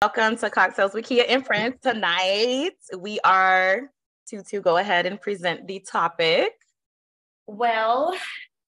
[0.00, 1.74] Welcome to Cocktails with Kia and Friends.
[1.82, 3.90] Tonight we are
[4.28, 6.52] to to go ahead and present the topic.
[7.48, 8.14] Well,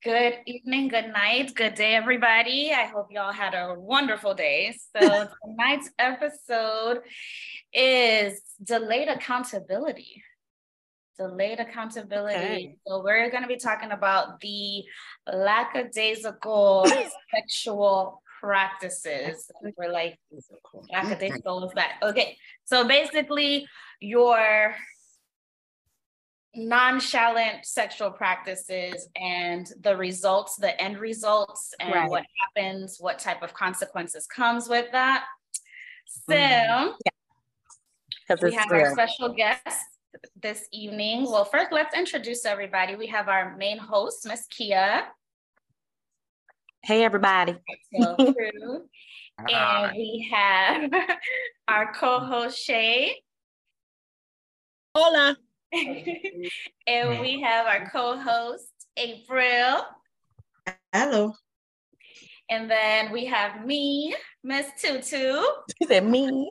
[0.03, 2.73] good evening, good night, good day, everybody.
[2.73, 4.77] I hope y'all had a wonderful day.
[4.97, 7.03] So tonight's episode
[7.73, 10.25] is delayed accountability.
[11.17, 12.35] Delayed accountability.
[12.35, 12.77] Okay.
[12.89, 14.83] So we're going to be talking about the
[15.33, 16.87] lackadaisical
[17.33, 19.51] sexual practices.
[19.77, 20.19] We're like,
[20.91, 21.99] lackadaisical is that.
[22.03, 22.37] Okay.
[22.65, 23.67] So basically,
[24.01, 24.75] your
[26.55, 32.11] nonchalant sexual practices and the results, the end results, and right.
[32.11, 32.25] what
[32.57, 35.25] happens, what type of consequences comes with that.
[36.07, 36.93] So, mm-hmm.
[37.05, 38.37] yeah.
[38.43, 39.63] we have our special guest
[40.41, 41.25] this evening.
[41.25, 42.97] Well, first, let's introduce everybody.
[42.97, 45.05] We have our main host, Miss Kia.
[46.83, 47.57] Hey, everybody.
[47.93, 50.91] and we have
[51.69, 53.17] our co-host Shay.
[54.97, 55.37] Hola.
[55.73, 59.85] and we have our co-host April.
[60.93, 61.35] Hello.
[62.49, 65.43] And then we have me, Miss Tutu.
[65.79, 66.51] She said me.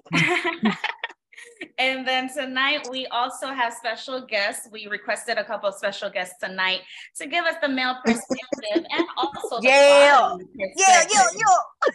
[1.78, 4.70] And then tonight we also have special guests.
[4.72, 6.82] We requested a couple of special guests tonight
[7.18, 11.26] to give us the male perspective and also yeah, yeah, yeah, yeah.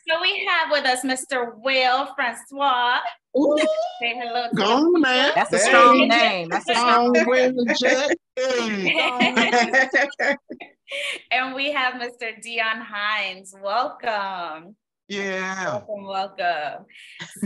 [0.08, 1.56] So we have with us Mr.
[1.58, 2.98] Will Francois.
[3.36, 3.58] Ooh.
[4.00, 4.46] Say hello.
[4.54, 5.32] Go man.
[5.34, 6.48] That's a strong name.
[6.48, 7.56] That's a strong name.
[11.30, 12.40] and we have Mr.
[12.42, 13.54] Dion Hines.
[13.60, 14.76] Welcome.
[15.06, 15.82] Yeah.
[15.86, 16.86] Welcome, welcome.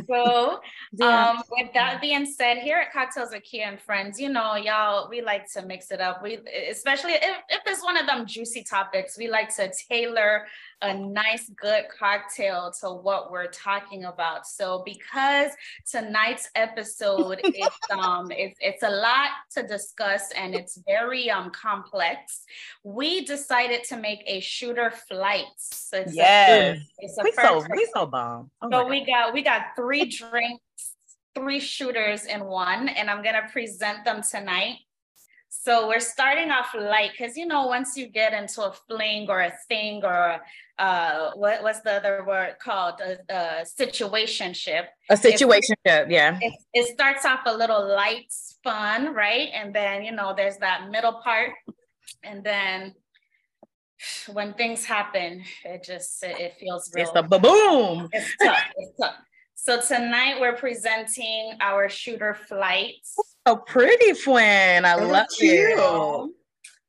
[0.09, 0.61] So,
[1.03, 5.09] um, with that being said, here at Cocktails with Kia and Friends, you know, y'all,
[5.09, 6.23] we like to mix it up.
[6.23, 6.39] We,
[6.71, 10.47] especially if, if it's one of them juicy topics, we like to tailor
[10.83, 14.47] a nice, good cocktail to what we're talking about.
[14.47, 15.53] So, because
[15.91, 22.45] tonight's episode is um, it's, it's a lot to discuss and it's very um complex,
[22.85, 25.47] we decided to make a shooter flight.
[25.59, 28.51] So it's yes, a, it's a we so we so bomb.
[28.63, 30.63] Oh so we got we got three drinks
[31.39, 34.79] three shooters in one, and I'm gonna present them tonight.
[35.51, 39.41] So we're starting off light because you know once you get into a fling or
[39.41, 40.41] a thing or
[40.79, 44.87] uh, what what's the other word called a, a situationship.
[45.11, 46.39] A situationship, yeah.
[46.41, 48.33] It, it starts off a little light,
[48.63, 51.53] fun, right, and then you know there's that middle part,
[52.23, 52.95] and then
[54.33, 57.05] when things happen, it just it, it feels real.
[57.05, 58.09] It's the boom.
[58.13, 58.65] It's tough.
[58.77, 59.15] It's tough.
[59.55, 63.17] So tonight we're presenting our shooter flights.
[63.49, 64.87] Oh, pretty friend.
[64.87, 66.35] I love you.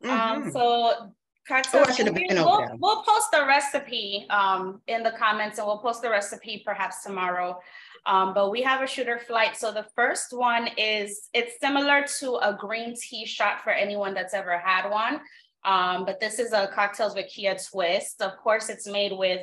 [0.03, 0.09] Mm-hmm.
[0.09, 1.13] Um, so
[1.47, 6.01] Cocktail, oh, we, we'll, we'll, post the recipe um, in the comments and we'll post
[6.01, 7.57] the recipe perhaps tomorrow.
[8.05, 9.55] Um, but we have a shooter flight.
[9.55, 14.33] So the first one is, it's similar to a green tea shot for anyone that's
[14.33, 15.21] ever had one.
[15.63, 18.21] Um, but this is a cocktails with Kia twist.
[18.21, 19.39] Of course, it's made with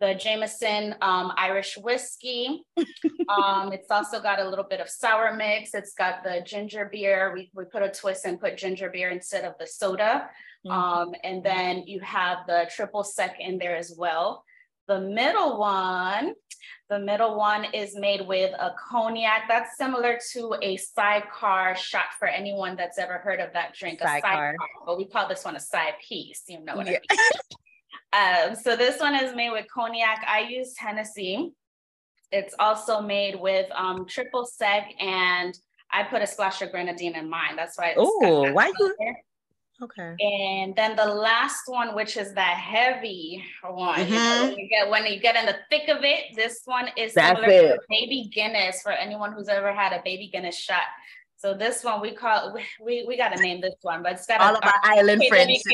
[0.00, 2.64] the Jameson um, Irish whiskey.
[3.28, 5.74] um, it's also got a little bit of sour mix.
[5.74, 7.32] It's got the ginger beer.
[7.34, 10.28] We, we put a twist and put ginger beer instead of the soda.
[10.66, 10.70] Mm-hmm.
[10.70, 14.42] Um, and then you have the triple sec in there as well.
[14.88, 16.32] The middle one,
[16.88, 19.42] the middle one is made with a cognac.
[19.48, 24.00] That's similar to a sidecar shot for anyone that's ever heard of that drink.
[24.00, 24.14] Sidecar.
[24.14, 24.56] A sidecar,
[24.86, 26.42] but we call this one a side piece.
[26.48, 26.98] You know what yeah.
[27.10, 27.58] I mean?
[28.12, 30.24] Um, so this one is made with cognac.
[30.26, 31.52] I use Hennessy.
[32.32, 35.56] It's also made with um, triple sec, and
[35.90, 37.56] I put a splash of grenadine in mine.
[37.56, 37.94] That's why.
[37.96, 38.94] Oh, why you?
[39.82, 40.14] Okay.
[40.20, 44.48] And then the last one, which is the heavy one, mm-hmm.
[44.48, 47.40] when, you get, when you get in the thick of it, this one is That's
[47.42, 47.80] it.
[47.88, 50.82] baby Guinness for anyone who's ever had a baby Guinness shot.
[51.40, 54.42] So this one we call we we got to name this one, but it's got
[54.42, 55.62] all a, of our island friends.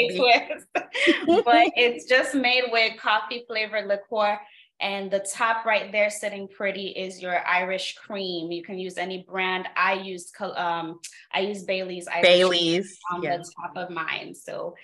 [1.27, 4.39] But it's just made with coffee flavored liqueur.
[4.79, 8.53] And the top right there sitting pretty is your Irish cream.
[8.53, 9.69] You can use any brand.
[9.77, 11.01] I use um
[11.33, 14.37] I use Bailey's Irish Bailey's on the top of mine.
[14.37, 14.77] So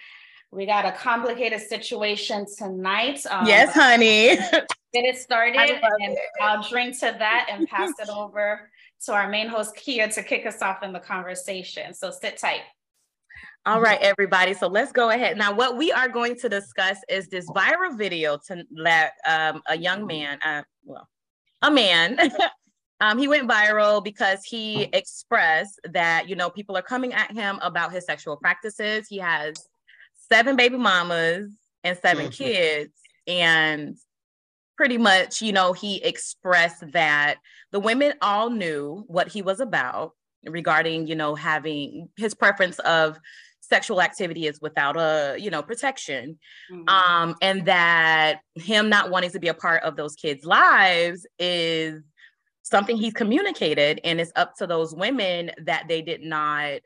[0.50, 3.24] we got a complicated situation tonight.
[3.30, 4.36] Um, yes, honey.
[4.92, 6.18] Get it started, and it.
[6.42, 8.68] I'll drink to that and pass it over
[9.04, 11.94] to our main host, Kia, to kick us off in the conversation.
[11.94, 12.60] So sit tight.
[13.64, 14.54] All right, everybody.
[14.54, 15.36] So let's go ahead.
[15.36, 19.78] Now, what we are going to discuss is this viral video to let um, a
[19.78, 21.08] young man, uh, well,
[21.62, 22.18] a man,
[23.00, 27.60] um, he went viral because he expressed that, you know, people are coming at him
[27.62, 29.06] about his sexual practices.
[29.08, 29.54] He has
[30.28, 31.52] seven baby mamas
[31.84, 32.32] and 7 mm-hmm.
[32.32, 32.92] kids.
[33.28, 33.96] And
[34.76, 37.36] pretty much, you know, he expressed that
[37.70, 40.12] the women all knew what he was about
[40.44, 43.18] regarding, you know, having his preference of
[43.60, 46.38] sexual activity is without a, you know, protection.
[46.70, 46.88] Mm-hmm.
[46.88, 52.02] Um, and that him not wanting to be a part of those kids' lives is
[52.62, 56.80] something he's communicated and it's up to those women that they did not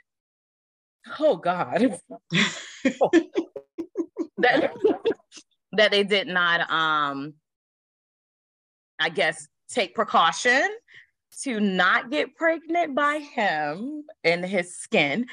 [1.19, 1.81] oh god
[4.39, 4.73] that,
[5.73, 7.35] that they did not um
[8.99, 10.69] I guess, take precaution
[11.43, 15.27] to not get pregnant by him in his skin.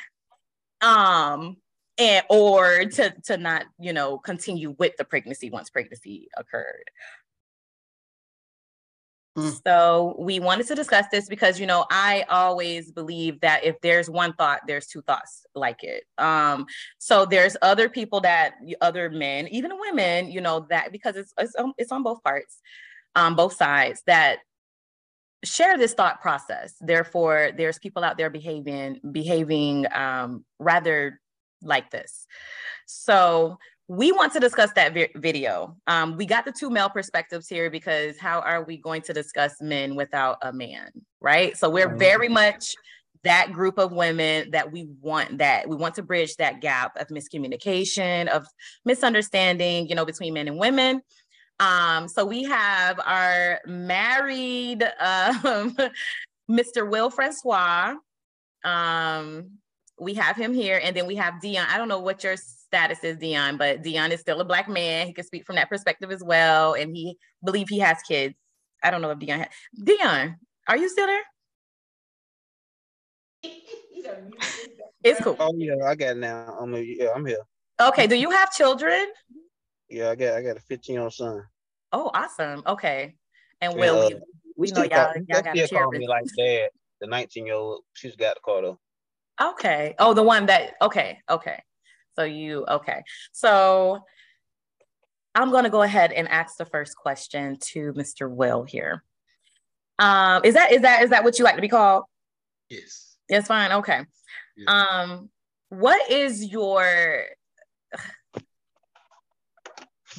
[0.81, 1.57] Um,
[1.97, 6.89] and or to to not, you know, continue with the pregnancy once pregnancy occurred.
[9.37, 9.59] Mm.
[9.65, 14.09] So we wanted to discuss this because you know I always believe that if there's
[14.09, 16.03] one thought, there's two thoughts like it.
[16.17, 16.65] Um,
[16.99, 21.53] so there's other people that other men, even women, you know that because it's it's,
[21.77, 22.59] it's on both parts
[23.15, 24.39] um, both sides that
[25.43, 26.75] share this thought process.
[26.79, 31.19] Therefore, there's people out there behaving behaving um, rather
[31.61, 32.27] like this.
[32.85, 33.57] So
[33.87, 35.75] we want to discuss that vi- video.
[35.87, 39.55] Um, we got the two male perspectives here because how are we going to discuss
[39.61, 40.89] men without a man,
[41.19, 41.57] right?
[41.57, 42.75] So we're very much
[43.23, 47.07] that group of women that we want that we want to bridge that gap of
[47.07, 48.45] miscommunication of
[48.83, 51.01] misunderstanding you know between men and women
[51.59, 55.75] um, so we have our married um,
[56.49, 56.89] Mr.
[56.89, 57.95] Will Francois.
[58.63, 59.51] Um,
[59.99, 61.67] we have him here, and then we have Dion.
[61.69, 65.07] I don't know what your status is, Dion, but Dion is still a black man.
[65.07, 68.35] He can speak from that perspective as well, and he believe he has kids.
[68.81, 69.49] I don't know if Dion has.
[69.81, 71.21] Dion, are you still there?
[75.03, 75.37] it's cool.
[75.39, 76.57] Oh yeah, I got it now.
[76.59, 77.37] I'm yeah, I'm here.
[77.79, 78.07] Okay.
[78.07, 79.05] Do you have children?
[79.93, 81.43] Yeah, I got I got a 15 year old son.
[81.91, 82.63] Oh, awesome.
[82.65, 83.13] Okay.
[83.61, 84.09] And Will, uh,
[84.57, 86.69] we, we know y'all, y'all got to share me like dad.
[86.99, 88.79] The 19 year old, she's got the car though.
[89.39, 89.93] Okay.
[89.99, 91.61] Oh, the one that okay, okay.
[92.15, 93.03] So you okay.
[93.33, 93.99] So
[95.35, 98.27] I'm gonna go ahead and ask the first question to Mr.
[98.27, 99.03] Will here.
[99.99, 102.05] Um, is that is that is that what you like to be called?
[102.67, 103.15] Yes.
[103.29, 103.71] It's fine.
[103.71, 104.01] Okay.
[104.57, 104.67] Yes.
[104.67, 105.29] Um,
[105.69, 107.25] what is your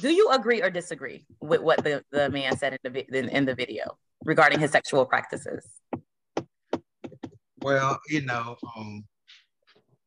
[0.01, 3.45] do you agree or disagree with what the, the man said in the, in, in
[3.45, 5.65] the video regarding his sexual practices?
[7.61, 9.05] Well, you know, um,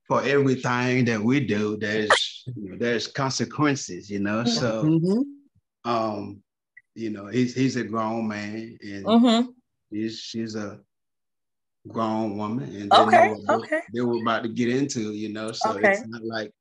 [0.07, 4.45] for everything that we do, there's you know, there's consequences, you know.
[4.45, 5.91] So, mm-hmm.
[5.91, 6.43] um,
[6.95, 9.51] you know, he's he's a grown man, and mm-hmm.
[9.91, 10.81] he's she's a
[11.89, 13.81] grown woman, and okay, they, were, okay.
[13.95, 15.53] they were about to get into, you know.
[15.53, 15.93] So okay.
[15.93, 16.53] it's not like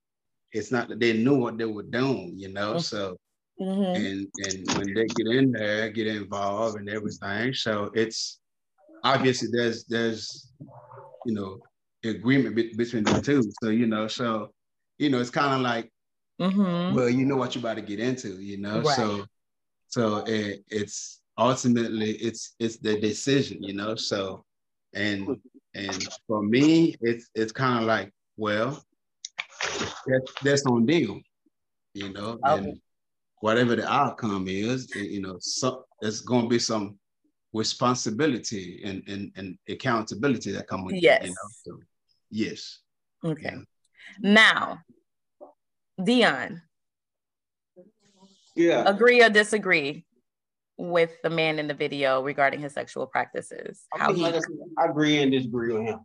[0.58, 2.76] it's not that they knew what they were doing, you know.
[2.76, 2.80] Mm-hmm.
[2.80, 3.18] So
[3.62, 3.96] mm-hmm.
[3.96, 7.54] and and when they get in there, get involved and everything.
[7.54, 8.40] So it's
[9.04, 10.52] obviously there's there's
[11.26, 11.60] you know
[12.04, 13.44] agreement be- between the two.
[13.62, 14.52] So you know, so
[14.98, 15.92] you know, it's kind of like,
[16.42, 16.96] mm-hmm.
[16.96, 18.82] well, you know what you're about to get into, you know.
[18.82, 18.96] Right.
[18.96, 19.26] So
[19.88, 23.96] so it, it's ultimately it's it's the decision, you know.
[23.96, 24.44] So
[24.94, 25.38] and
[25.74, 28.84] and for me, it's it's kind of like, well,
[30.06, 31.24] that's, that's on them,
[31.94, 32.40] you know.
[32.46, 32.68] Okay.
[32.70, 32.80] And
[33.42, 36.98] whatever the outcome is, you know, so, there's going to be some
[37.54, 41.24] responsibility and, and, and accountability that come with yes.
[41.24, 41.28] it.
[41.28, 41.36] You know?
[41.64, 41.80] So,
[42.30, 42.80] yes.
[43.26, 43.54] Okay.
[43.54, 43.62] Yeah.
[44.22, 44.80] Now,
[46.04, 46.62] Dion.
[48.56, 48.84] Yeah.
[48.88, 50.06] Agree or disagree
[50.78, 53.86] with the man in the video regarding his sexual practices?
[53.94, 54.26] How he...
[54.26, 56.00] I agree and disagree with him.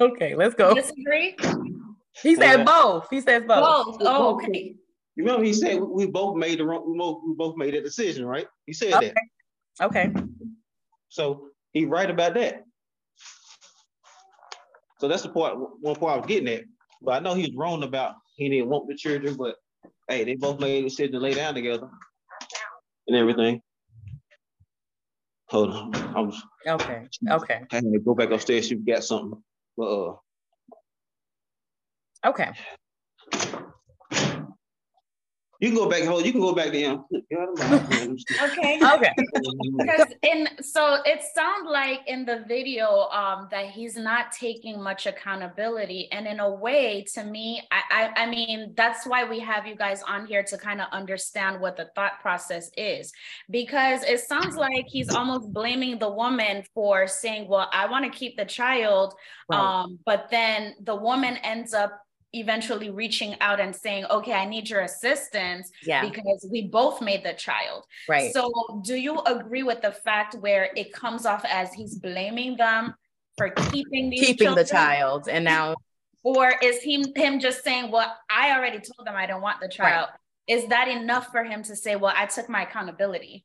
[0.00, 0.74] Okay, let's go.
[0.74, 1.36] Disagree?
[2.22, 3.06] He said both.
[3.10, 3.86] He says both.
[3.86, 3.96] Both.
[4.00, 4.76] Oh, okay.
[5.16, 6.84] You remember he said we both made the wrong,
[7.26, 8.46] we both, made a decision, right?
[8.66, 9.12] He said okay.
[9.78, 9.86] that.
[9.86, 10.12] Okay.
[11.08, 12.64] So he right about that.
[14.98, 16.64] So that's the part one part I was getting at.
[17.02, 19.56] But I know he was wrong about he didn't want the children, but
[20.08, 21.88] hey, they both made a decision to lay down together
[23.08, 23.62] and everything.
[25.48, 25.94] Hold on.
[26.16, 27.06] I was okay.
[27.28, 27.60] Okay.
[27.72, 29.42] I had to go back upstairs, see if we got something.
[29.76, 30.16] But, uh,
[32.24, 32.52] okay.
[35.60, 36.04] You can go back.
[36.04, 36.24] Hold.
[36.24, 37.04] You can go back to him.
[37.12, 38.80] okay.
[38.90, 39.12] Okay.
[39.76, 45.04] Because in so it sounds like in the video um, that he's not taking much
[45.06, 49.66] accountability, and in a way, to me, I, I I mean that's why we have
[49.66, 53.12] you guys on here to kind of understand what the thought process is,
[53.50, 58.18] because it sounds like he's almost blaming the woman for saying, "Well, I want to
[58.18, 59.14] keep the child,"
[59.50, 59.58] right.
[59.58, 62.00] um, but then the woman ends up
[62.32, 66.08] eventually reaching out and saying, okay, I need your assistance yeah.
[66.08, 67.84] because we both made the child.
[68.08, 68.32] Right.
[68.32, 68.52] So
[68.84, 72.94] do you agree with the fact where it comes off as he's blaming them
[73.36, 74.64] for keeping these keeping children?
[74.64, 75.74] the child and now
[76.22, 79.68] or is he him just saying, Well, I already told them I don't want the
[79.68, 80.08] child?
[80.10, 80.58] Right.
[80.58, 83.44] Is that enough for him to say, Well, I took my accountability?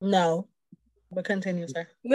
[0.00, 0.48] No,
[1.10, 1.88] but continue, sir.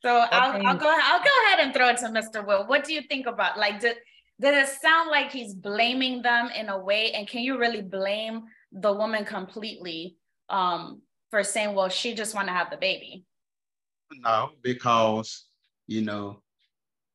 [0.00, 2.46] So I'll, I'll go I'll go ahead and throw it to Mr.
[2.46, 2.66] Will.
[2.66, 3.96] What do you think about like did
[4.40, 7.12] did it sound like he's blaming them in a way?
[7.12, 10.16] And can you really blame the woman completely
[10.48, 13.24] um, for saying, well, she just want to have the baby?
[14.12, 15.46] No, because
[15.88, 16.42] you know,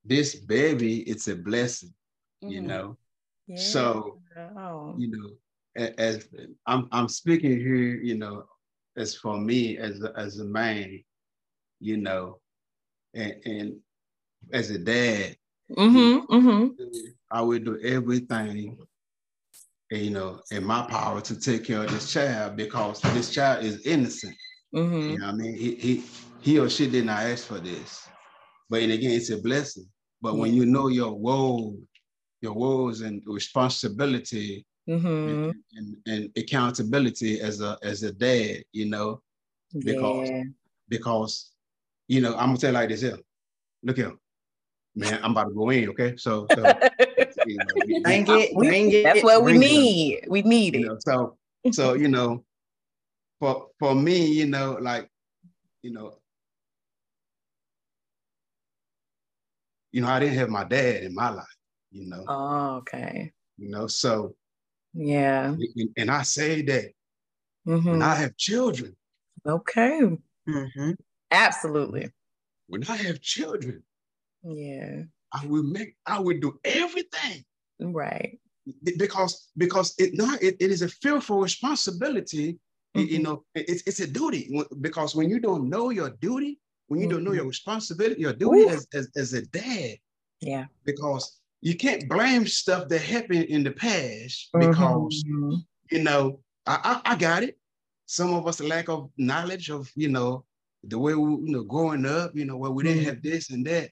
[0.03, 1.93] this baby, it's a blessing,
[2.43, 2.51] mm-hmm.
[2.51, 2.97] you know.
[3.47, 3.57] Yeah.
[3.57, 4.19] So
[4.57, 4.95] oh.
[4.97, 6.27] you know, as
[6.67, 8.43] I'm I'm speaking here, you know,
[8.97, 11.01] as for me as a, as a man,
[11.79, 12.39] you know,
[13.13, 13.79] and, and
[14.51, 15.35] as a dad,
[15.71, 16.83] mm-hmm, mm-hmm.
[17.31, 18.77] I would do everything,
[19.91, 23.85] you know, in my power to take care of this child because this child is
[23.85, 24.35] innocent.
[24.75, 25.09] Mm-hmm.
[25.11, 25.55] You know I mean?
[25.55, 26.03] He, he,
[26.41, 28.07] he or she did not ask for this.
[28.69, 29.87] But again, it's a blessing.
[30.21, 31.77] But when you know your role,
[32.41, 35.07] your roles and responsibility mm-hmm.
[35.07, 39.21] and, and, and, accountability as a as a dad, you know,
[39.79, 40.43] because yeah.
[40.89, 41.52] because
[42.07, 43.17] you know, I'm gonna say like this here.
[43.83, 44.13] Look here,
[44.95, 46.15] man, I'm about to go in, okay?
[46.17, 46.57] So, so
[47.45, 49.03] you know, bring it, bring it.
[49.03, 50.19] That's what we need.
[50.23, 50.29] It.
[50.29, 50.87] We need you it.
[50.87, 51.37] Know, so,
[51.71, 52.43] so you know,
[53.39, 55.09] for for me, you know, like,
[55.81, 56.15] you know,
[59.91, 61.45] you know, I didn't have my dad in my life,
[61.91, 62.23] you know.
[62.27, 63.31] Oh, okay.
[63.57, 64.35] You know, so
[64.93, 65.55] yeah.
[65.97, 66.91] And I say that
[67.67, 67.89] mm-hmm.
[67.89, 68.95] when I have children.
[69.45, 70.01] Okay.
[70.47, 70.91] Mm-hmm.
[71.33, 72.11] Absolutely.
[72.67, 73.83] When I have children,
[74.43, 75.01] yeah,
[75.33, 77.43] I will make, I will do everything.
[77.79, 78.39] Right.
[78.97, 82.59] Because because it not it, it is a fearful responsibility.
[82.95, 83.13] Mm-hmm.
[83.13, 87.07] You know, it's it's a duty because when you don't know your duty, when you
[87.07, 87.15] mm-hmm.
[87.15, 87.49] don't know your mm-hmm.
[87.49, 89.97] responsibility, your duty as, as, as a dad.
[90.39, 90.65] Yeah.
[90.85, 95.55] Because you can't blame stuff that happened in the past because mm-hmm.
[95.91, 97.57] you know I, I, I got it.
[98.05, 100.45] Some of us lack of knowledge of you know
[100.83, 103.07] the way we, you know, growing up, you know, where we didn't mm.
[103.07, 103.89] have this and that.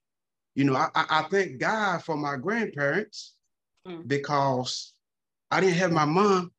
[0.56, 3.36] You know, I, I thank God for my grandparents
[3.88, 4.08] mm.
[4.08, 4.94] because
[5.50, 6.52] I didn't have my mom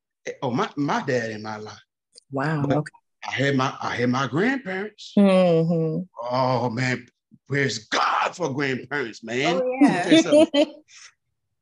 [0.43, 1.83] or my, my dad in my life.
[2.31, 2.65] Wow.
[2.65, 2.93] okay.
[3.25, 5.13] I had my I had my grandparents.
[5.17, 6.03] Mm-hmm.
[6.21, 7.07] Oh man,
[7.49, 9.61] praise God for grandparents, man.
[9.63, 10.45] Oh, yeah.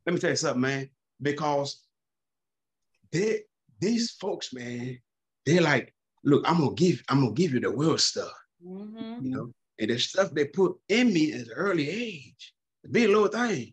[0.06, 0.88] Let me tell you something, man.
[1.20, 1.82] Because
[3.12, 3.42] they
[3.80, 4.98] these folks, man,
[5.44, 8.32] they're like, look, I'm gonna give, I'm gonna give you the real stuff.
[8.66, 9.24] Mm-hmm.
[9.24, 12.52] You know, and the stuff they put in me at an early age,
[12.90, 13.72] be a little thing.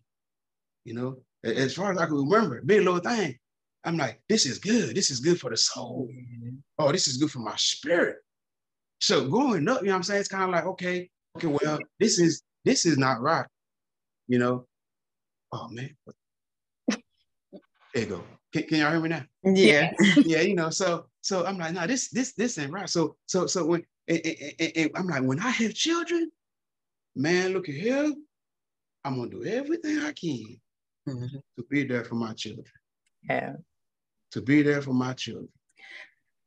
[0.86, 3.38] You know, as far as I can remember, be a little thing.
[3.84, 4.96] I'm like, this is good.
[4.96, 6.10] This is good for the soul.
[6.12, 6.58] Mm-hmm.
[6.80, 8.18] Oh, this is good for my spirit.
[9.00, 10.22] So growing up, you know what I'm saying?
[10.22, 13.46] It's kind of like, okay, okay, well, this is this is not right.
[14.28, 14.66] You know,
[15.52, 15.96] oh man.
[16.90, 18.24] There you go.
[18.54, 19.24] Can, can y'all hear me now?
[19.44, 19.92] Yeah.
[20.18, 22.90] yeah, you know, so so I'm like, no, this this this ain't right.
[22.90, 24.22] So so so when and,
[24.60, 26.32] and, and, I'm like, when I have children,
[27.16, 28.14] man, look at here.
[29.04, 30.60] I'm gonna do everything I can
[31.08, 31.38] mm-hmm.
[31.58, 32.66] to be there for my children.
[33.30, 33.54] Yeah.
[34.32, 35.50] To be there for my children.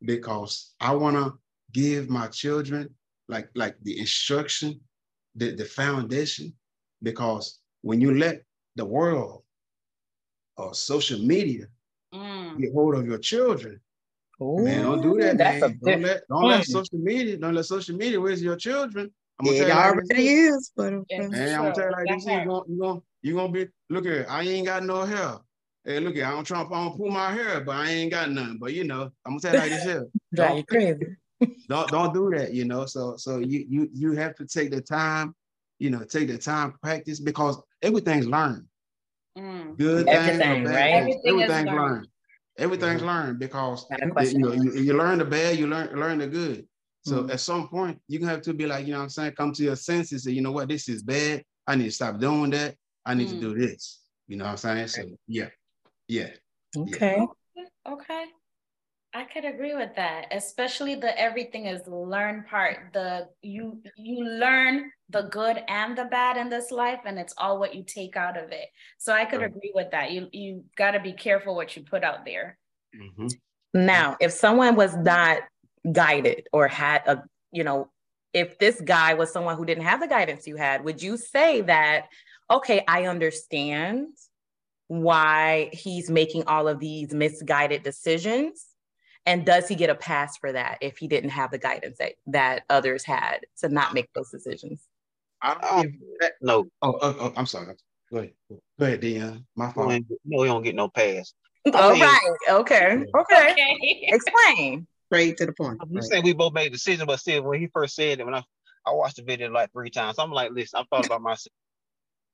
[0.03, 1.33] Because I wanna
[1.71, 2.89] give my children
[3.27, 4.79] like like the instruction,
[5.35, 6.53] the, the foundation.
[7.01, 8.43] Because when you let
[8.75, 9.43] the world
[10.57, 11.65] or social media
[12.13, 12.59] mm.
[12.59, 13.79] get hold of your children,
[14.41, 15.37] Ooh, man, don't do that.
[15.37, 15.79] That's man.
[15.83, 19.11] don't let don't let social media don't let social media raise your children.
[19.39, 21.27] I'm gonna it tell you already is, but okay.
[21.27, 24.05] man, I'm gonna tell you like this: you gonna you gonna you gonna be look
[24.07, 25.37] at I ain't got no hair.
[25.83, 28.31] Hey, look at I don't Trump, I don't pull my hair, but I ain't got
[28.31, 28.57] none.
[28.59, 30.07] But you know, I'm gonna tell you like this here.
[30.33, 31.17] Drive you crazy.
[31.69, 32.87] don't don't do that, you know.
[32.87, 35.35] So so you you you have to take the time,
[35.77, 38.65] you know, take the time practice because everything's learned.
[39.37, 39.77] Mm.
[39.77, 40.93] Good everything, things, right?
[40.93, 41.77] Everything everything's learned.
[41.77, 42.07] learned.
[42.57, 43.85] Everything's learned because
[44.33, 46.67] you know you, you, learn the bad, you learn learn the good.
[47.03, 47.31] So mm-hmm.
[47.31, 49.53] at some point, you can have to be like, you know what I'm saying, come
[49.53, 51.43] to your senses and you know what, this is bad.
[51.65, 52.75] I need to stop doing that.
[53.05, 53.31] I need mm.
[53.31, 54.01] to do this.
[54.27, 54.87] You know what I'm saying?
[54.87, 55.47] So yeah.
[56.07, 56.29] Yeah.
[56.77, 57.25] Okay.
[57.55, 57.63] Yeah.
[57.87, 58.20] Okay.
[59.13, 62.77] I could agree with that, especially the everything is learn part.
[62.93, 67.59] The you you learn the good and the bad in this life, and it's all
[67.59, 68.67] what you take out of it.
[68.99, 70.11] So I could agree with that.
[70.11, 72.57] You you got to be careful what you put out there.
[72.95, 73.27] Mm-hmm.
[73.73, 75.39] Now, if someone was not
[75.91, 77.89] guided or had a you know
[78.33, 81.59] if this guy was someone who didn't have the guidance you had, would you say
[81.61, 82.05] that,
[82.49, 84.07] okay, I understand
[84.87, 88.70] why he's making all of these misguided decisions?
[89.25, 92.13] And does he get a pass for that if he didn't have the guidance that,
[92.27, 94.87] that others had to not make those decisions?
[95.41, 96.65] I don't that, no.
[96.81, 97.75] Oh, oh, oh, I'm sorry.
[98.11, 98.33] Go ahead.
[98.49, 99.45] Go ahead, Dion.
[99.55, 100.03] My fault.
[100.25, 101.33] No, we don't get no pass.
[101.73, 102.19] All mean, right.
[102.49, 103.03] Okay.
[103.15, 103.51] Okay.
[103.51, 104.07] okay.
[104.07, 104.87] Explain.
[105.07, 105.79] Straight to the point.
[105.81, 106.03] I'm right.
[106.03, 108.43] saying we both made a decision, but still, when he first said it, when I
[108.85, 111.53] I watched the video like three times, I'm like, listen, I thought about myself.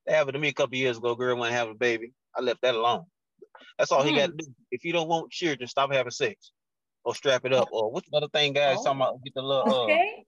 [0.06, 1.14] That happened to me a couple years ago.
[1.14, 2.12] Girl want to have a baby.
[2.34, 3.04] I left that alone.
[3.76, 4.08] That's all mm.
[4.08, 4.46] he got to do.
[4.70, 6.52] If you don't want children, stop having sex,
[7.08, 8.76] or strap it up, or what's the other thing, guys?
[8.80, 8.84] Oh.
[8.84, 10.12] Talking about get the little uh, okay.
[10.18, 10.22] uh,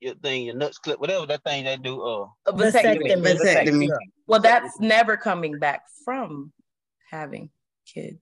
[0.00, 2.02] your thing, your nuts clip, whatever that thing they do.
[2.02, 3.14] Uh, vasectomy.
[3.22, 3.88] vasectomy.
[4.26, 6.52] Well, that's never coming back from
[7.12, 7.50] having
[7.86, 8.18] kids.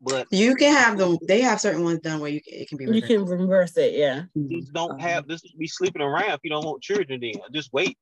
[0.00, 1.18] But you can have them.
[1.28, 2.86] They have certain ones done where you can, it can be.
[2.86, 3.10] Reversed.
[3.10, 3.92] You can reverse it.
[3.92, 4.22] Yeah.
[4.48, 5.42] Just don't have this.
[5.58, 7.20] Be sleeping around if you don't want children.
[7.20, 7.98] Then just wait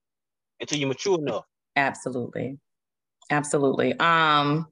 [0.60, 1.44] until you're mature enough.
[1.74, 2.56] Absolutely,
[3.32, 3.98] absolutely.
[3.98, 4.68] Um,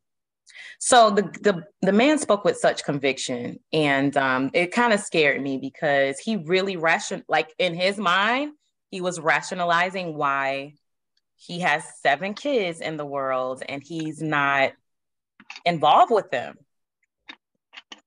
[0.78, 5.40] so the the the man spoke with such conviction, and um, it kind of scared
[5.42, 8.52] me because he really ration like in his mind
[8.90, 10.74] he was rationalizing why
[11.36, 14.72] he has seven kids in the world and he's not
[15.64, 16.56] involved with them.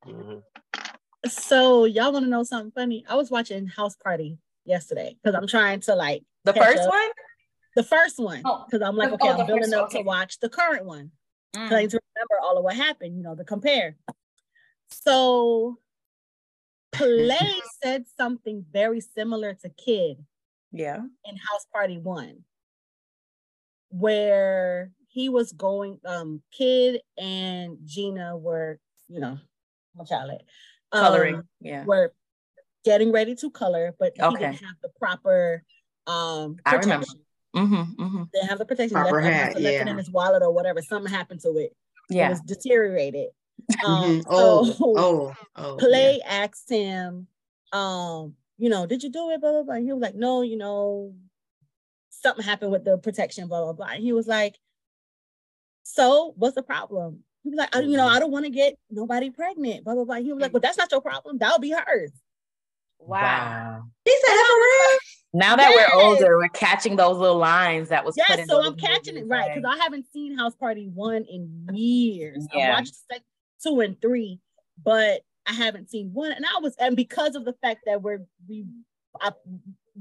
[0.05, 0.39] Mm-hmm.
[1.27, 3.05] So y'all want to know something funny?
[3.07, 6.89] I was watching House Party yesterday because I'm trying to like the first up.
[6.89, 7.09] one.
[7.75, 8.85] The first one because oh.
[8.85, 9.99] I'm like, okay, oh, I'm building up okay.
[9.99, 11.11] to watch the current one.
[11.55, 11.69] Mm.
[11.69, 13.95] Need to remember all of what happened, you know, to compare.
[14.91, 15.77] So
[16.91, 17.53] Play
[17.83, 20.17] said something very similar to Kid.
[20.71, 20.97] Yeah.
[20.97, 22.43] In House Party One,
[23.89, 29.39] where he was going, um, Kid and Gina were, you know,
[30.91, 32.13] um, coloring, yeah, were
[32.85, 35.63] getting ready to color, but he didn't have the proper
[36.07, 36.91] um protection.
[36.91, 37.05] I remember.
[37.55, 38.23] Mm-hmm, mm-hmm.
[38.33, 38.95] They have the protection.
[38.95, 39.69] Proper left, hat, yeah.
[39.71, 40.81] left it in his wallet or whatever.
[40.81, 41.75] Something happened to it.
[42.09, 43.29] Yeah, it was deteriorated.
[43.85, 46.43] Um, oh, so oh, oh, Play yeah.
[46.43, 47.27] asked him,
[47.73, 49.41] um, you know, did you do it?
[49.41, 49.75] Blah blah blah.
[49.75, 51.13] And he was like, no, you know,
[52.09, 53.47] something happened with the protection.
[53.47, 53.87] Blah blah blah.
[53.93, 54.57] And he was like,
[55.83, 57.23] so what's the problem?
[57.43, 59.83] He was like, I, you know, I don't want to get nobody pregnant.
[59.83, 60.15] Blah blah blah.
[60.15, 61.37] He was like, well, that's not your problem.
[61.37, 62.11] That'll be hers.
[62.99, 63.21] Wow.
[63.21, 63.83] wow.
[64.05, 64.35] He said,
[65.33, 65.91] now that yes.
[65.93, 68.47] we're older, we're catching those little lines that was yes, put in.
[68.47, 72.47] so I'm catching it right because I haven't seen House Party one in years.
[72.53, 72.69] Yeah.
[72.69, 73.21] I watched like
[73.63, 74.39] two and three,
[74.83, 76.31] but I haven't seen one.
[76.31, 78.65] And I was, and because of the fact that we're we
[79.21, 79.31] I,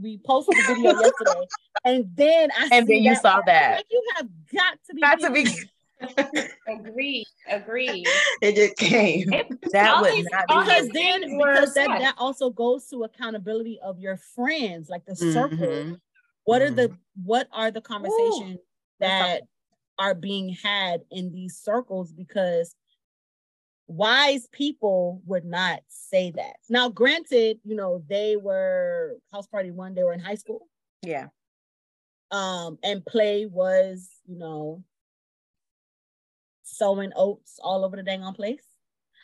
[0.00, 1.46] we posted the video yesterday,
[1.84, 3.76] and then I and then you that saw that.
[3.76, 5.46] Like, you have got to be got to be.
[6.68, 7.26] Agreed.
[7.48, 8.06] Agreed.
[8.42, 9.32] It just came.
[9.32, 14.16] It, that would not because then because that, that also goes to accountability of your
[14.16, 15.32] friends, like the mm-hmm.
[15.32, 15.96] circle.
[16.44, 16.72] What mm-hmm.
[16.72, 18.64] are the what are the conversations Ooh.
[19.00, 19.42] that
[19.98, 22.12] are being had in these circles?
[22.12, 22.74] Because
[23.88, 26.56] wise people would not say that.
[26.68, 30.68] Now, granted, you know, they were house party one, they were in high school.
[31.02, 31.28] Yeah.
[32.30, 34.84] Um, and play was, you know,
[36.78, 38.64] sowing oats all over the dang on place.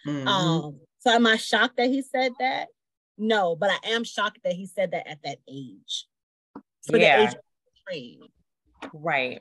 [0.06, 0.28] Mm-hmm.
[0.28, 2.68] Um, so am I shocked that he said that?
[3.16, 6.06] No, but I am shocked that he said that at that age.
[6.88, 7.30] For yeah.
[7.30, 8.18] Age
[8.92, 9.40] right.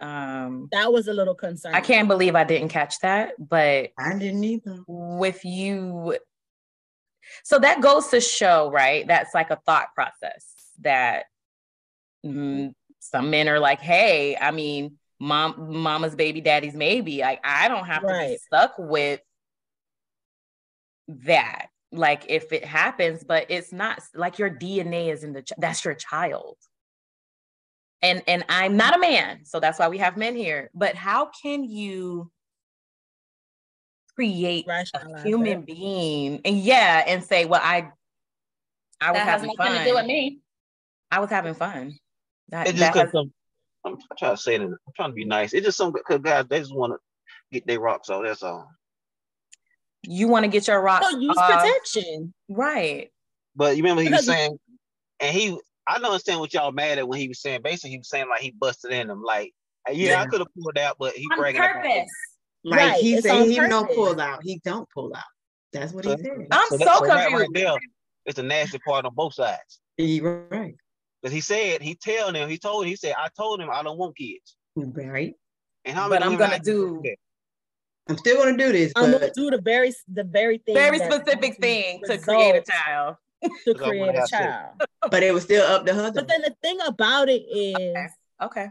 [0.00, 1.74] Um that was a little concern.
[1.74, 4.82] I can't believe I didn't catch that, but I didn't either.
[4.86, 6.16] With you
[7.44, 9.06] so that goes to show, right?
[9.06, 10.46] That's like a thought process
[10.80, 11.24] that
[12.24, 17.20] mm, some men are like, hey, I mean, mom mama's baby daddy's maybe.
[17.20, 18.24] Like i don't have right.
[18.24, 19.20] to be stuck with
[21.08, 25.84] that like if it happens but it's not like your dna is in the that's
[25.84, 26.56] your child.
[28.00, 30.70] And and i'm not a man so that's why we have men here.
[30.74, 32.32] But how can you
[34.16, 35.66] create a human it.
[35.66, 37.88] being and yeah and say well i
[39.00, 40.40] i was that having fun to do with me.
[41.10, 41.94] I was having fun.
[42.48, 43.26] That, it just that has,
[43.84, 44.62] I'm trying to say it.
[44.62, 45.52] I'm trying to be nice.
[45.52, 46.98] It's just some because guys they just want to
[47.52, 48.24] get their rocks off.
[48.24, 48.68] That's all.
[50.04, 51.06] You want to get your rocks.
[51.08, 51.50] Oh, use off.
[51.50, 53.10] protection, right?
[53.54, 54.58] But you remember he was saying,
[55.20, 55.58] and he.
[55.86, 57.60] I don't understand what y'all mad at when he was saying.
[57.62, 59.22] Basically, he was saying like he busted in them.
[59.22, 59.52] Like,
[59.88, 60.22] yeah, yeah.
[60.22, 62.10] I could have pulled out, but he on bragging purpose.
[62.64, 63.00] Like right.
[63.00, 64.40] he said, he don't pull out.
[64.44, 65.24] He don't pull out.
[65.72, 66.46] That's what he said.
[66.52, 67.34] I'm so, so, so confused.
[67.34, 67.74] Right there,
[68.26, 69.80] it's a nasty part on both sides.
[69.98, 70.76] You're right.
[71.22, 73.96] Because he said, he telling him, he told, he said, I told him I don't
[73.96, 74.56] want kids.
[74.74, 75.34] Right.
[75.84, 77.02] And how but I'm gonna do.
[78.08, 78.92] I'm still gonna do this.
[78.96, 80.74] I'm gonna do the very, the very thing.
[80.74, 83.16] Very specific thing to create a child.
[83.64, 84.70] to create a child.
[85.10, 86.12] But it was still up to her.
[86.12, 88.06] But then the thing about it is okay.
[88.42, 88.68] okay.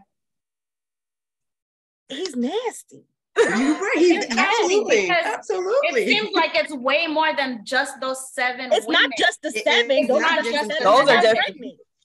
[2.08, 3.06] He's nasty.
[3.38, 3.94] You're right.
[3.96, 6.04] He's absolutely, absolutely.
[6.04, 8.72] It seems like it's way more than just those seven.
[8.72, 9.04] It's women.
[9.04, 9.92] not just the seven.
[9.92, 10.78] It, those, not just seven.
[10.84, 11.52] those are just.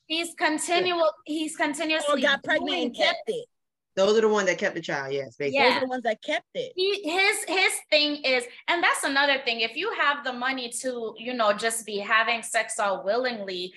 [0.06, 1.10] He's continual.
[1.24, 3.46] He's continuously or got pregnant and kept it.
[3.96, 5.14] Those are the ones that kept the child.
[5.14, 5.56] Yes, basically.
[5.56, 5.70] Yeah.
[5.70, 6.72] Those are the ones that kept it.
[6.76, 9.60] He, his his thing is, and that's another thing.
[9.60, 13.72] If you have the money to, you know, just be having sex all willingly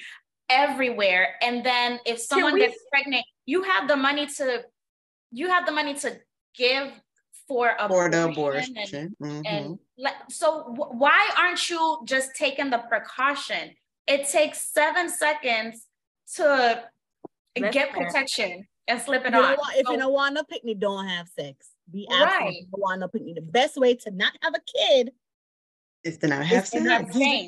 [0.49, 4.63] everywhere, and then if someone we, gets pregnant, you have the money to,
[5.31, 6.19] you have the money to
[6.53, 6.91] give
[7.47, 8.75] for for the abortion.
[8.77, 9.41] And, mm-hmm.
[9.45, 9.79] and
[10.29, 13.71] so w- why aren't you just taking the precaution?
[14.05, 15.85] It takes seven seconds
[16.35, 16.83] to
[17.59, 19.57] Let's get protection and slip it you on.
[19.75, 21.69] If so, you don't want no picnic, don't have sex.
[21.91, 22.65] Be right.
[22.71, 23.35] don't want no picnic.
[23.35, 25.11] The best way to not have a kid
[26.03, 26.83] is to not have sex.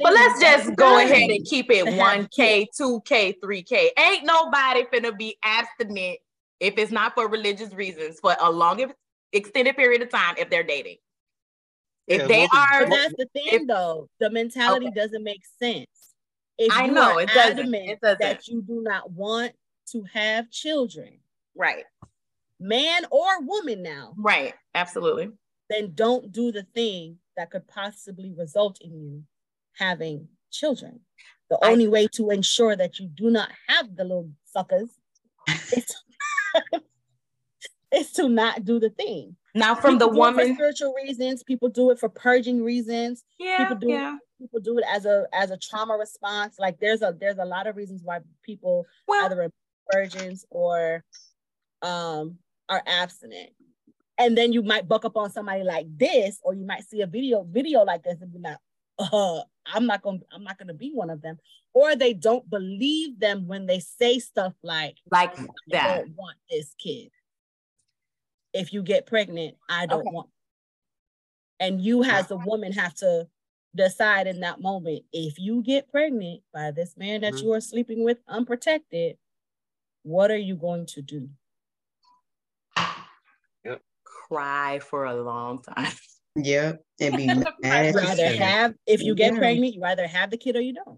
[0.04, 3.90] But let's just go ahead and keep it 1K, 2K, 3K.
[3.98, 6.18] Ain't nobody finna be abstinent
[6.60, 8.92] if it's not for religious reasons for a long
[9.32, 10.98] extended period of time if they're dating.
[12.08, 14.10] If yeah, they are, that's the thing if, though.
[14.20, 15.00] The mentality okay.
[15.00, 15.88] doesn't make sense.
[16.62, 17.74] If I know it doesn't.
[17.74, 18.20] it doesn't.
[18.20, 19.54] That you do not want
[19.94, 21.18] to have children,
[21.56, 21.86] right?
[22.60, 24.54] Man or woman now, right?
[24.76, 25.32] Absolutely.
[25.72, 29.24] Then don't do the thing that could possibly result in you
[29.74, 31.00] having children.
[31.50, 34.90] The I, only way to ensure that you do not have the little suckers
[35.48, 35.96] is
[37.94, 39.36] is to not do the thing.
[39.54, 43.24] Now, from people the woman, spiritual reasons, people do it for purging reasons.
[43.38, 44.16] Yeah, people do yeah.
[44.16, 46.56] It, people do it as a as a trauma response.
[46.58, 49.52] Like there's a there's a lot of reasons why people well, either
[49.94, 51.04] virgins or
[51.82, 52.38] um
[52.70, 53.50] are abstinent.
[54.18, 57.08] And then you might buck up on somebody like this, or you might see a
[57.08, 58.58] video video like this and be like,
[59.00, 61.38] uh, I'm not gonna I'm not gonna be one of them.
[61.74, 65.36] Or they don't believe them when they say stuff like like
[65.70, 65.90] that.
[65.90, 67.10] I don't want this kid
[68.54, 70.12] if you get pregnant, I don't okay.
[70.12, 70.30] want.
[71.60, 73.28] And you as a woman have to
[73.76, 77.46] decide in that moment if you get pregnant by this man that mm-hmm.
[77.46, 79.18] you are sleeping with unprotected,
[80.04, 81.30] what are you going to do?
[83.64, 83.82] Yep.
[84.04, 85.92] Cry for a long time.
[86.38, 86.82] Yep.
[87.02, 87.28] And be
[87.62, 87.94] mad.
[87.94, 89.40] rather have if you get yeah.
[89.40, 90.98] pregnant, you either have the kid or you don't.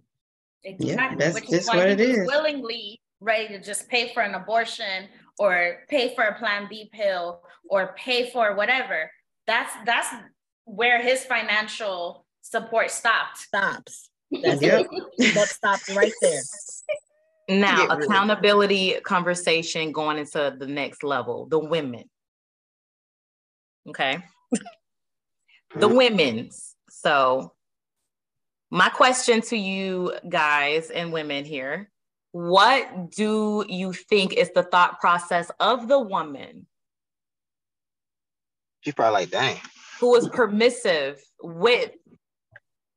[0.63, 0.95] Exactly.
[0.95, 2.27] Yeah, that's Which just what it is.
[2.27, 5.07] Willingly ready to just pay for an abortion
[5.39, 9.11] or pay for a plan B pill or pay for whatever.
[9.47, 10.07] That's that's
[10.65, 13.37] where his financial support stopped.
[13.37, 14.09] Stops.
[14.41, 14.87] That's yep.
[15.35, 16.41] that stops right there.
[17.49, 22.05] Now, accountability conversation going into the next level, the women.
[23.89, 24.23] Okay.
[25.75, 25.95] the mm.
[25.95, 26.75] women's.
[26.89, 27.53] So,
[28.71, 31.91] my question to you guys and women here
[32.33, 36.65] what do you think is the thought process of the woman?
[38.81, 39.57] She's probably like, dang.
[39.99, 41.91] Who is permissive with,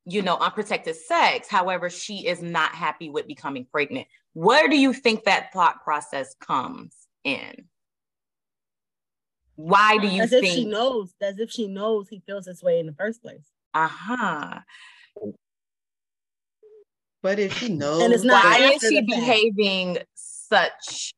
[0.06, 1.48] you know, unprotected sex.
[1.48, 4.08] However, she is not happy with becoming pregnant.
[4.32, 7.66] Where do you think that thought process comes in?
[9.56, 10.44] Why do you as think?
[10.46, 13.44] if she knows, as if she knows he feels this way in the first place.
[13.74, 14.60] Uh-huh.
[17.26, 21.12] But if she knows, and it's not why is she behaving such?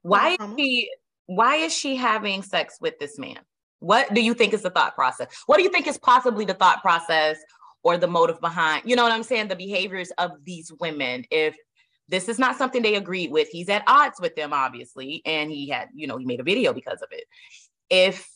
[0.00, 0.90] Why is she?
[1.26, 3.40] Why is she having sex with this man?
[3.80, 5.28] What do you think is the thought process?
[5.44, 7.36] What do you think is possibly the thought process
[7.82, 8.84] or the motive behind?
[8.86, 9.48] You know what I'm saying?
[9.48, 11.26] The behaviors of these women.
[11.30, 11.54] If
[12.08, 15.68] this is not something they agreed with, he's at odds with them, obviously, and he
[15.68, 17.24] had, you know, he made a video because of it.
[17.90, 18.26] If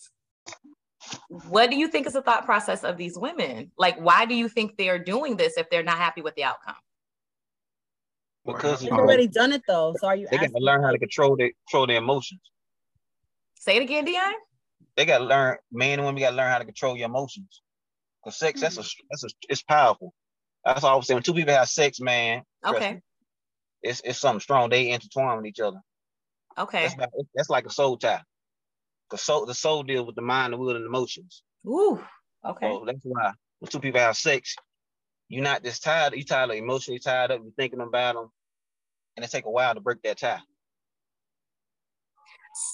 [1.31, 3.71] what do you think is the thought process of these women?
[3.79, 6.45] Like, why do you think they are doing this if they're not happy with the
[6.45, 6.75] outcome?
[8.45, 9.95] Because you've already done it though.
[10.01, 10.27] So are you?
[10.31, 12.41] They got to learn how to control their control their emotions.
[13.55, 14.33] Say it again, Dion.
[14.97, 15.57] They got to learn.
[15.71, 17.63] Man and women got to learn how to control your emotions.
[18.25, 18.65] Cause sex, mm-hmm.
[18.65, 20.15] that's a that's a it's powerful.
[20.65, 21.17] That's all I'm saying.
[21.17, 22.43] When two people have sex, man.
[22.67, 23.01] Okay.
[23.83, 24.71] it's it's something strong.
[24.71, 25.81] They intertwine with each other.
[26.59, 26.83] Okay.
[26.83, 28.23] That's, about, that's like a soul tie.
[29.09, 31.43] Cause soul the soul deals with the mind, the will, and the emotions.
[31.67, 32.03] Ooh.
[32.45, 32.69] Okay.
[32.69, 34.55] So that's why when two people have sex,
[35.31, 38.31] you're not just tired, you're tired, like emotionally tired up, you're thinking about them,
[39.17, 40.41] and it take a while to break that tie.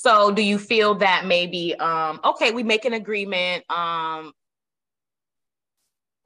[0.00, 4.32] So do you feel that maybe um okay, we make an agreement, um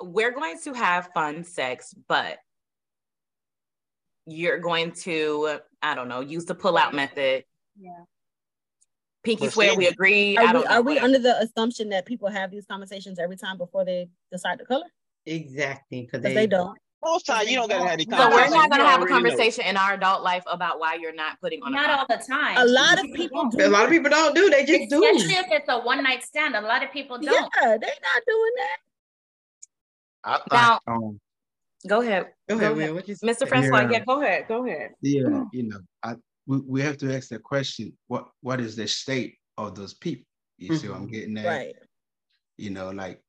[0.03, 2.39] we're going to have fun sex, but
[4.27, 7.45] you're going to, I don't know, use the pull-out method.
[7.79, 8.05] Yeah.
[9.23, 10.39] Pinky swear we agree.
[10.39, 13.85] Are, we, are we under the assumption that people have these conversations every time before
[13.85, 14.87] they decide the color?
[15.27, 16.77] Exactly, because they, they, don't.
[17.03, 18.31] Most times you don't gotta have the conversation.
[18.31, 19.71] So we're not gonna have a conversation know.
[19.71, 21.73] in our adult life about why you're not putting on.
[21.73, 22.57] Not all the time.
[22.59, 23.67] A lot of people do.
[23.67, 24.51] A lot of people don't do.
[24.51, 25.17] They just Especially do.
[25.17, 26.57] Especially if it's a one night stand.
[26.57, 27.33] A lot of people don't.
[27.33, 28.77] Yeah, they're not doing that.
[30.23, 31.21] I thought, now, um,
[31.89, 32.27] go ahead.
[32.49, 33.05] Go ahead, go ahead.
[33.25, 33.49] Mr.
[33.49, 33.81] Francois.
[33.81, 33.91] Yeah.
[33.93, 34.45] yeah, go ahead.
[34.49, 34.91] Go ahead.
[35.01, 37.97] Yeah, you know, I we, we have to ask that question.
[38.09, 40.27] What what is the state of those people?
[40.59, 40.77] You mm-hmm.
[40.77, 41.13] see what I'm mm-hmm.
[41.13, 41.47] getting at?
[41.47, 41.77] Right.
[42.59, 43.23] You know, like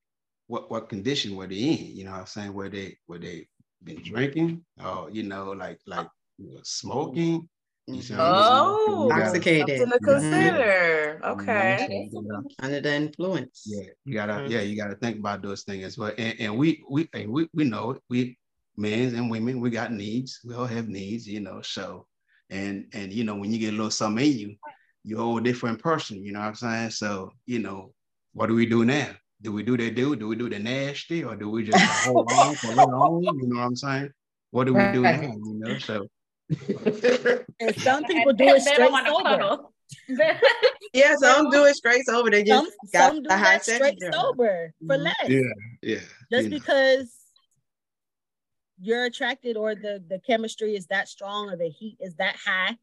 [0.51, 1.95] what what condition were they in?
[1.95, 2.53] You know I'm saying?
[2.53, 3.47] Were they were they
[3.83, 7.47] been drinking or you know, like like you know, smoking?
[7.87, 9.79] You oh, intoxicated.
[9.79, 11.19] Something to consider.
[11.23, 11.39] Mm-hmm.
[11.39, 12.09] Okay.
[12.59, 13.63] Under the influence.
[13.65, 14.51] Yeah, you gotta mm-hmm.
[14.51, 16.11] yeah, you gotta think about those things as well.
[16.17, 18.01] And, and we we and we we know it.
[18.09, 18.37] We
[18.75, 20.41] men and women, we got needs.
[20.43, 21.61] We all have needs, you know.
[21.61, 22.07] So
[22.49, 24.55] and and you know, when you get a little something in you,
[25.05, 26.89] you're a whole different person, you know what I'm saying?
[26.91, 27.93] So, you know,
[28.33, 29.11] what do we do now?
[29.41, 30.15] Do we do the do?
[30.15, 33.47] Do we do the nasty or do we just hold on for a little You
[33.47, 34.11] know what I'm saying?
[34.51, 35.21] What do we do now?
[35.21, 36.07] You know, so
[37.59, 39.57] and some people do it straight sober.
[40.93, 42.29] yeah, some do it straight sober.
[42.29, 45.03] They just some, got some do the high straight sober for mm-hmm.
[45.03, 45.29] less.
[45.29, 45.41] Yeah,
[45.81, 45.99] yeah.
[46.31, 47.13] Just because
[48.81, 52.77] you're attracted or the the chemistry is that strong or the heat is that high,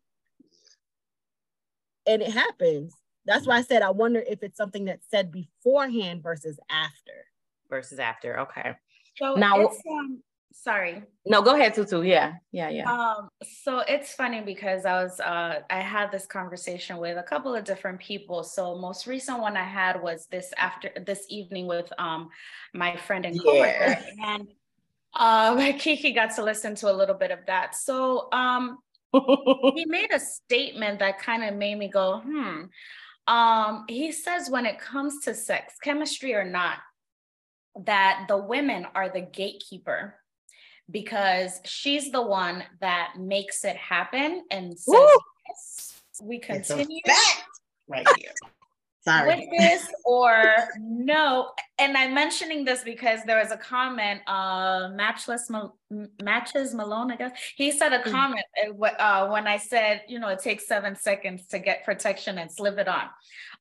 [2.06, 2.94] and it happens.
[3.28, 7.26] That's why I said I wonder if it's something that's said beforehand versus after.
[7.68, 8.40] Versus after.
[8.40, 8.72] Okay.
[9.16, 11.02] So now, um, sorry.
[11.26, 12.00] No, go ahead, Tutu.
[12.02, 12.90] Yeah, yeah, yeah.
[12.90, 17.54] Um, so it's funny because I was uh I had this conversation with a couple
[17.54, 18.42] of different people.
[18.42, 22.30] So most recent one I had was this after this evening with um
[22.72, 23.62] my friend and coworker.
[23.62, 24.02] Yeah.
[24.24, 24.48] And
[25.14, 27.74] uh Kiki got to listen to a little bit of that.
[27.74, 28.78] So um
[29.74, 32.64] he made a statement that kind of made me go, hmm.
[33.28, 36.78] Um, he says when it comes to sex, chemistry or not,
[37.84, 40.14] that the women are the gatekeeper
[40.90, 45.10] because she's the one that makes it happen and says,
[45.46, 47.00] yes, we continue.
[47.90, 48.32] Right here.
[49.08, 49.36] Sorry.
[49.36, 51.50] with this or no.
[51.78, 55.76] And I'm mentioning this because there was a comment, uh, Matchless Mal-
[56.22, 57.32] Matches Malone, I guess.
[57.56, 58.10] He said a mm.
[58.10, 62.38] comment uh, uh, when I said, you know, it takes seven seconds to get protection
[62.38, 63.06] and slip it on.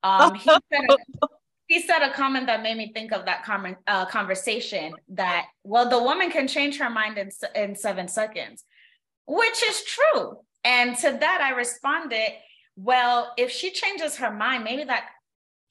[0.03, 1.27] Um, he, said a,
[1.67, 5.89] he said a comment that made me think of that com- uh, conversation that, well,
[5.89, 8.63] the woman can change her mind in, in seven seconds,
[9.25, 10.39] which is true.
[10.63, 12.33] And to that, I responded,
[12.75, 15.09] well, if she changes her mind, maybe that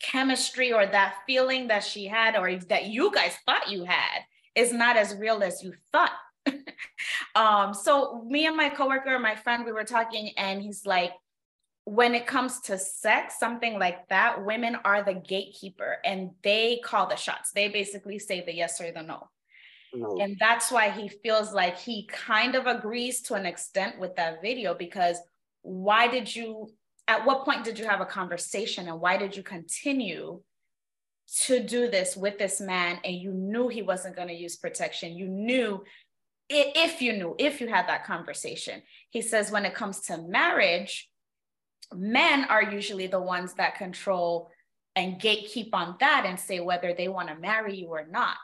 [0.01, 4.21] chemistry or that feeling that she had or that you guys thought you had
[4.55, 6.13] is not as real as you thought.
[7.35, 11.13] um, so me and my coworker, my friend, we were talking and he's like,
[11.85, 17.07] when it comes to sex, something like that, women are the gatekeeper and they call
[17.07, 17.53] the shots.
[17.53, 19.29] They basically say the yes or the no.
[19.95, 20.19] no.
[20.21, 24.43] And that's why he feels like he kind of agrees to an extent with that
[24.43, 25.19] video because
[25.63, 26.69] why did you
[27.09, 30.41] at what point did you have a conversation and why did you continue
[31.45, 35.17] to do this with this man and you knew he wasn't going to use protection?
[35.17, 35.85] You knew
[36.49, 38.83] if you knew if you had that conversation.
[39.11, 41.09] He says when it comes to marriage
[41.95, 44.51] men are usually the ones that control
[44.95, 48.37] and gatekeep on that and say whether they want to marry you or not.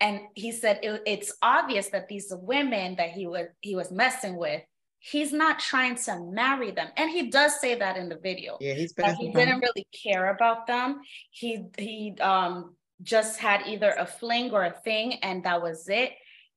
[0.00, 4.36] And he said it, it's obvious that these women that he was he was messing
[4.36, 4.62] with
[5.00, 6.88] he's not trying to marry them.
[6.96, 8.56] And he does say that in the video.
[8.60, 11.00] Yeah he's that he didn't really care about them.
[11.30, 16.12] He he um just had either a fling or a thing and that was it.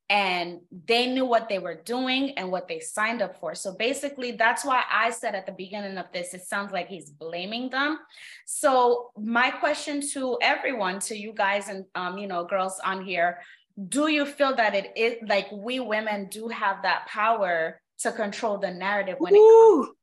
[0.09, 3.55] And they knew what they were doing and what they signed up for.
[3.55, 7.09] So basically that's why i said at the beginning of this it sounds like he's
[7.09, 7.99] blaming them.
[8.45, 13.37] So my question to everyone to you guys and um you know girls on here
[13.87, 18.57] do you feel that it is like we women do have that power to control
[18.57, 19.83] the narrative when Ooh.
[19.83, 19.95] it comes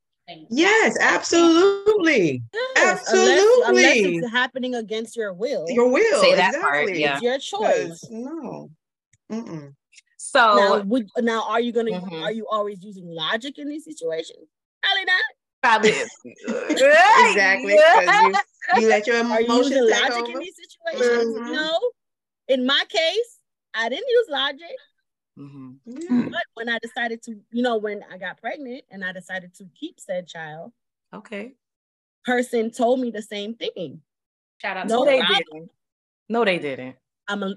[0.51, 2.43] Yes, absolutely.
[2.53, 3.63] Yes, absolutely.
[3.67, 5.65] Unless, unless, it's happening against your will.
[5.69, 6.21] Your will.
[6.21, 6.61] Say that exactly.
[6.61, 6.97] part.
[6.97, 7.15] Yeah.
[7.15, 8.05] It's your choice.
[8.11, 8.71] No.
[9.33, 9.75] Mm-mm.
[10.19, 12.23] So now, would, now are you gonna mm-hmm.
[12.23, 14.49] are you always using logic in these situations?
[14.83, 15.23] Probably not.
[15.63, 15.91] Probably
[16.71, 17.73] exactly.
[17.73, 18.35] You,
[18.79, 20.33] you, let your emotions are you using logic over?
[20.33, 21.39] in these situations?
[21.39, 21.53] Mm-hmm.
[21.53, 21.79] No.
[22.49, 23.39] In my case,
[23.75, 24.77] I didn't use logic.
[25.39, 26.29] Mm-hmm.
[26.31, 29.67] But when I decided to, you know, when I got pregnant and I decided to
[29.79, 30.73] keep said child,
[31.15, 31.55] okay,
[32.25, 34.03] person told me the same thing.
[34.61, 35.71] Shout out no, they didn't.
[36.29, 36.97] No, they didn't.
[37.29, 37.55] I'm a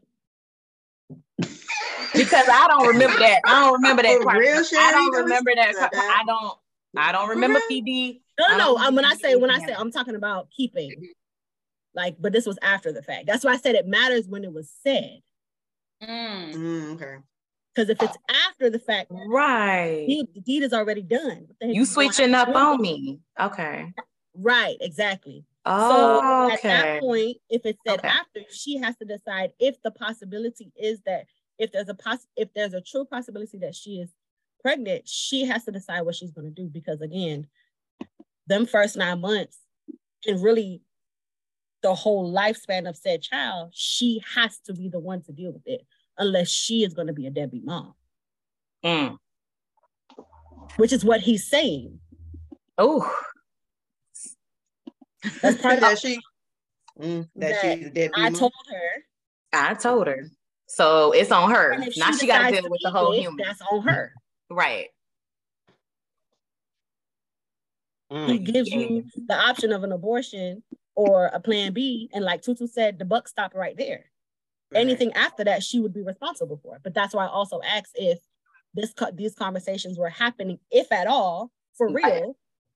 [2.13, 3.41] because I don't remember that.
[3.45, 4.37] I don't remember that part.
[4.37, 5.75] Real I don't remember that.
[5.75, 5.91] Part.
[5.95, 6.57] I don't.
[6.95, 8.21] I don't remember PD.
[8.39, 8.77] No, no.
[8.77, 10.91] I when I say when I say I'm talking about keeping,
[11.95, 13.25] like, but this was after the fact.
[13.25, 15.19] That's why I said it matters when it was said.
[16.03, 16.53] Mm.
[16.53, 17.17] Mm, okay.
[17.73, 21.47] Because if it's after the fact, right, the, the deed is already done.
[21.61, 23.19] You switching up on me.
[23.39, 23.93] Okay.
[24.33, 25.45] Right, exactly.
[25.65, 26.53] Oh, so okay.
[26.53, 28.07] at that point, if it's said okay.
[28.07, 31.25] after, she has to decide if the possibility is that
[31.59, 34.09] if there's a poss if there's a true possibility that she is
[34.61, 37.47] pregnant, she has to decide what she's going to do because again,
[38.47, 39.59] them first nine months
[40.25, 40.81] and really
[41.83, 45.65] the whole lifespan of said child, she has to be the one to deal with
[45.65, 45.85] it
[46.17, 47.93] unless she is going to be a deadbeat mom.
[48.83, 49.17] Mm.
[50.77, 51.99] Which is what he's saying.
[52.77, 53.13] Oh,
[55.41, 56.19] that's part of that she
[56.99, 58.33] mm, that, that she's a deadbeat I mom.
[58.33, 59.03] told her.
[59.53, 60.31] I told her.
[60.67, 61.77] So it's on her.
[61.97, 63.45] Now she, she got to deal with the whole it, human.
[63.45, 64.13] That's on her.
[64.49, 64.87] Right.
[68.11, 68.29] Mm.
[68.29, 70.63] He gives you the option of an abortion
[70.95, 72.09] or a plan B.
[72.13, 74.10] And like Tutu said, the buck stopped right there.
[74.73, 74.81] Right.
[74.81, 76.79] Anything after that, she would be responsible for.
[76.83, 78.19] But that's why I also asked if
[78.73, 82.23] this these conversations were happening, if at all, for real, right.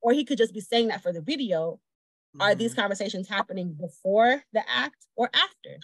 [0.01, 1.79] or he could just be saying that for the video.
[2.35, 2.41] Mm-hmm.
[2.41, 2.81] Are these mm-hmm.
[2.81, 5.79] conversations happening before the act or after?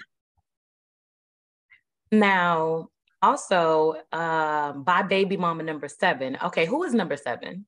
[2.12, 2.90] Now,
[3.22, 6.38] also, um, by baby mama number seven.
[6.44, 7.66] Okay, who is number seven?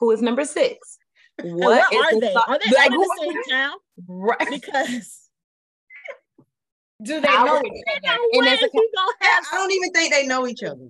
[0.00, 0.98] Who is number six?
[1.42, 2.32] What are they?
[2.32, 3.76] Are they like, in the same town?
[4.08, 4.50] Right.
[4.50, 5.23] Because
[7.02, 8.00] do they know each other?
[8.02, 8.18] And a,
[9.22, 10.88] I don't even think they know each other.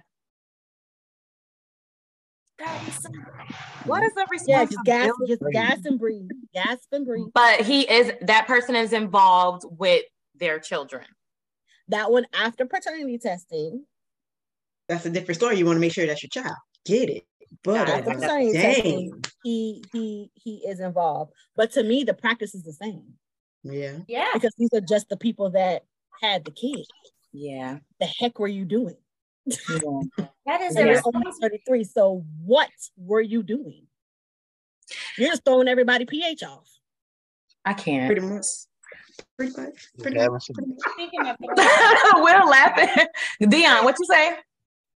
[3.86, 4.48] What is the response?
[4.48, 7.28] Yeah, just gas, just gas and breathe, gas and breathe.
[7.32, 11.04] But he is that person is involved with their children.
[11.88, 13.86] That one after paternity testing.
[14.88, 15.56] That's a different story.
[15.56, 16.56] You want to make sure that's your child.
[16.84, 17.24] Get it.
[17.62, 21.32] But after paternity testing, he he he is involved.
[21.56, 23.14] But to me, the practice is the same.
[23.62, 23.98] Yeah.
[24.08, 24.28] Yeah.
[24.32, 25.84] Because these are just the people that
[26.22, 26.86] had the kid.
[27.32, 27.78] Yeah.
[27.98, 28.96] The heck were you doing?
[29.46, 31.84] that is you're only 33.
[31.84, 33.86] So what were you doing?
[35.18, 36.68] You're just throwing everybody pH off.
[37.64, 38.06] I can't.
[38.06, 38.46] Pretty much.
[39.36, 39.88] Pretty much.
[39.98, 40.46] Pretty much.
[42.16, 43.06] We're laughing.
[43.48, 44.36] Dion, what you say?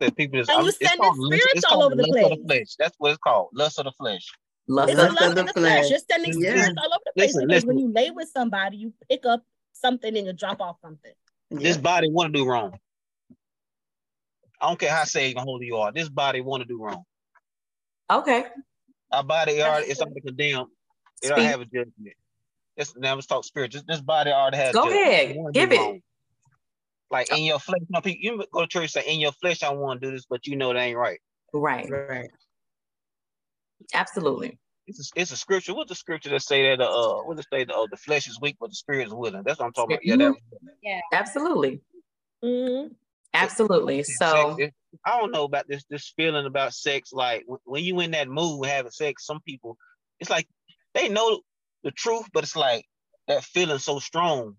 [0.02, 2.28] That people just, and you sending spirits all over the place.
[2.28, 2.74] The flesh.
[2.76, 3.50] That's what it's called.
[3.54, 4.26] Lust of the flesh.
[4.66, 5.54] Lust, lust of, the, the flesh.
[5.54, 5.90] flesh.
[5.90, 6.50] You're sending yeah.
[6.50, 7.68] spirits all over the place listen, because listen.
[7.68, 11.12] when you lay with somebody, you pick up something and you drop off something.
[11.52, 11.82] This yeah.
[11.82, 12.76] body want to do wrong.
[14.60, 15.92] I don't care how saved and holy you are.
[15.92, 17.04] This body want to do wrong.
[18.10, 18.46] Okay.
[19.12, 20.68] Our body already is something condemned.
[21.22, 22.16] It don't have a judgment.
[22.76, 23.70] It's now let's talk spirit.
[23.70, 24.72] Just this body already has.
[24.72, 25.78] Go ahead, give it.
[25.78, 26.00] Wrong.
[27.12, 29.32] Like in your flesh, you, know, people, you go to church and say in your
[29.32, 31.20] flesh I want to do this, but you know that ain't right.
[31.52, 31.86] Right.
[31.88, 32.30] Right.
[33.92, 34.58] Absolutely.
[34.86, 35.74] It's a, it's a scripture.
[35.74, 38.40] What's the scripture that say that uh what does say the oh the flesh is
[38.40, 39.42] weak but the spirit is willing?
[39.44, 40.06] That's what I'm talking about.
[40.06, 40.34] Yeah, that,
[40.82, 41.00] yeah.
[41.12, 41.82] Absolutely.
[42.42, 42.94] Mm-hmm.
[43.34, 44.02] Absolutely.
[44.04, 44.56] So
[45.04, 47.12] I don't know about this this feeling about sex.
[47.12, 49.76] Like when you in that mood having sex, some people
[50.18, 50.48] it's like
[50.94, 51.40] they know
[51.84, 52.86] the truth, but it's like
[53.28, 54.56] that feeling so strong.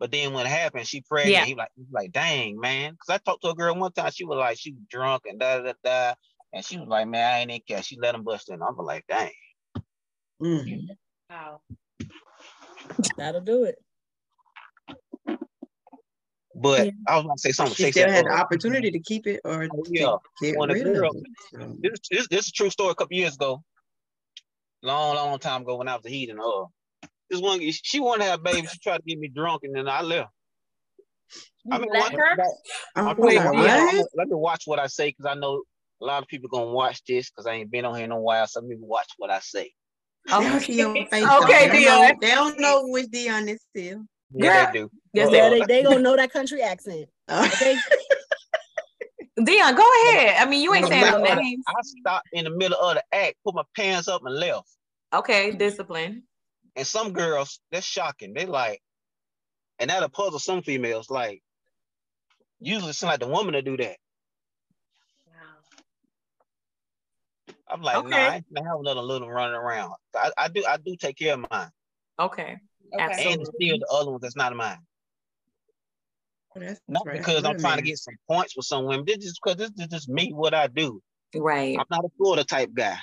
[0.00, 1.28] But then when it happened, she prayed.
[1.28, 1.44] Yeah.
[1.44, 2.96] He like, he like, dang man.
[2.96, 4.10] Cause I talked to a girl one time.
[4.12, 6.14] She was like, she was drunk and da da da.
[6.52, 7.82] And she was like, man, I ain't in care.
[7.82, 8.62] She let him bust in.
[8.62, 9.30] I'm like, dang.
[10.42, 10.88] Mm.
[11.30, 11.60] Wow.
[13.16, 13.76] That'll do it.
[16.54, 16.92] But yeah.
[17.08, 17.74] I was gonna say something.
[17.74, 20.16] She still had the opportunity to keep it or oh, yeah.
[20.40, 21.82] get rid girl, of it.
[21.82, 22.90] This, this, this is a true story.
[22.90, 23.62] A couple years ago,
[24.82, 26.38] long, long time ago, when I was a heathen.
[26.38, 26.66] Uh,
[27.34, 28.66] this one, she wanted to have baby.
[28.66, 30.30] She tried to get me drunk, and then I left.
[31.70, 32.36] I mean, let her.
[32.94, 35.62] I played, yeah, let me watch what I say because I know
[36.00, 38.20] a lot of people gonna watch this because I ain't been on here in a
[38.20, 38.46] while.
[38.46, 39.72] So let me watch what I say.
[40.32, 41.72] Okay, okay, Dion.
[41.72, 44.04] They don't know, they don't know which Dion is still.
[44.32, 44.90] Yeah, they do.
[45.12, 47.08] Yes, they, they, they gonna know that country accent.
[47.28, 47.46] Oh.
[47.46, 47.76] Okay.
[49.44, 50.36] Dion, go ahead.
[50.38, 51.64] I mean, you ain't saying no names.
[51.66, 54.68] I stopped in the middle of the act, put my pants up, and left.
[55.12, 56.22] Okay, discipline.
[56.76, 58.34] And some girls, that's shocking.
[58.34, 58.80] They like,
[59.78, 61.10] and that'll puzzle some females.
[61.10, 61.42] Like,
[62.60, 63.96] usually it's like the woman to do that.
[65.26, 65.34] Wow.
[67.68, 68.08] I'm like, okay.
[68.08, 69.92] no, nah, I ain't have another little running around.
[70.16, 71.70] I, I do I do take care of mine.
[72.18, 72.56] Okay.
[72.98, 73.32] Absolutely.
[73.32, 74.78] And still the other ones that's not mine.
[76.88, 77.18] not right.
[77.18, 79.04] because I'm trying to get some points with some women.
[79.06, 81.00] This is because this is just me, what I do.
[81.34, 81.76] Right.
[81.78, 82.96] I'm not a Florida type guy.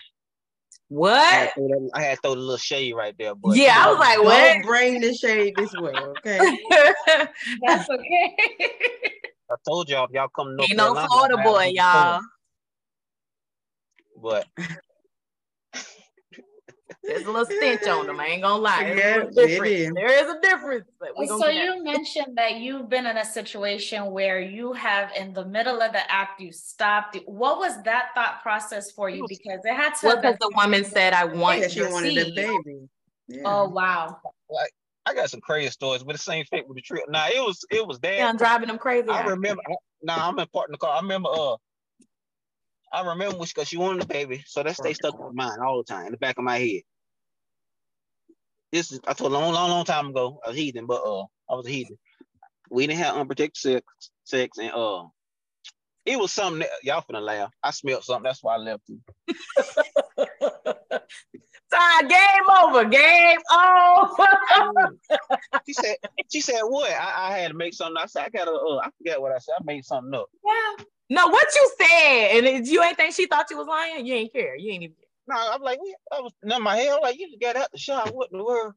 [0.92, 1.24] What?
[1.24, 3.34] I had, that, I had to throw the little shade right there.
[3.34, 4.38] But, yeah, I was like, what?
[4.38, 6.38] Don't bring the shade this way, okay?
[7.62, 8.36] That's okay.
[9.50, 12.20] I told y'all, y'all come to Ain't no Florida boy, y'all.
[14.22, 14.48] But
[17.04, 18.20] there's a little stench on them.
[18.20, 18.94] I ain't gonna lie.
[18.96, 20.88] Yeah, there is a difference.
[21.28, 25.82] so you mentioned that you've been in a situation where you have, in the middle
[25.82, 27.18] of the act, you stopped.
[27.26, 29.26] What was that thought process for you?
[29.28, 30.08] Because it had to.
[30.08, 32.88] Well, because the woman said, "I want." Yeah, she wanted a baby.
[33.28, 33.44] Yeah.
[33.46, 34.18] Oh wow!
[34.50, 34.72] Like
[35.06, 37.04] I got some crazy stories, but the same thing with the trip.
[37.10, 38.18] Now it was it was damn.
[38.20, 39.10] Yeah, I'm driving them crazy.
[39.10, 39.64] I remember.
[40.04, 40.98] Now nah, I'm in part in the car.
[40.98, 41.30] I remember.
[41.32, 41.56] Uh,
[42.94, 45.78] I remember because she wanted a baby, so that stayed stuck in my mind all
[45.78, 46.82] the time in the back of my head.
[48.72, 50.40] This is I told a long, long, long time ago.
[50.46, 51.98] I was heathen, but uh, I was a heathen.
[52.70, 53.86] We didn't have unprotected sex,
[54.24, 55.04] sex, and uh,
[56.06, 57.52] it was something that y'all finna laugh.
[57.62, 58.24] I smelled something.
[58.24, 59.00] That's why I left you.
[61.70, 62.86] Sorry, game over.
[62.86, 64.98] Game over.
[65.66, 65.96] she said.
[66.32, 66.92] She said what?
[66.92, 67.98] I, I, had to make something.
[68.02, 68.52] I said I gotta.
[68.52, 69.56] Uh, I forget what I said.
[69.60, 70.28] I made something up.
[70.46, 70.86] Yeah.
[71.10, 74.06] No, what you said, and you ain't think she thought you was lying.
[74.06, 74.56] You ain't care.
[74.56, 74.96] You ain't even.
[75.28, 75.80] No, I'm like,
[76.12, 76.94] I was in my head.
[76.94, 78.14] I'm like, you just got out the shot.
[78.14, 78.74] What in the world?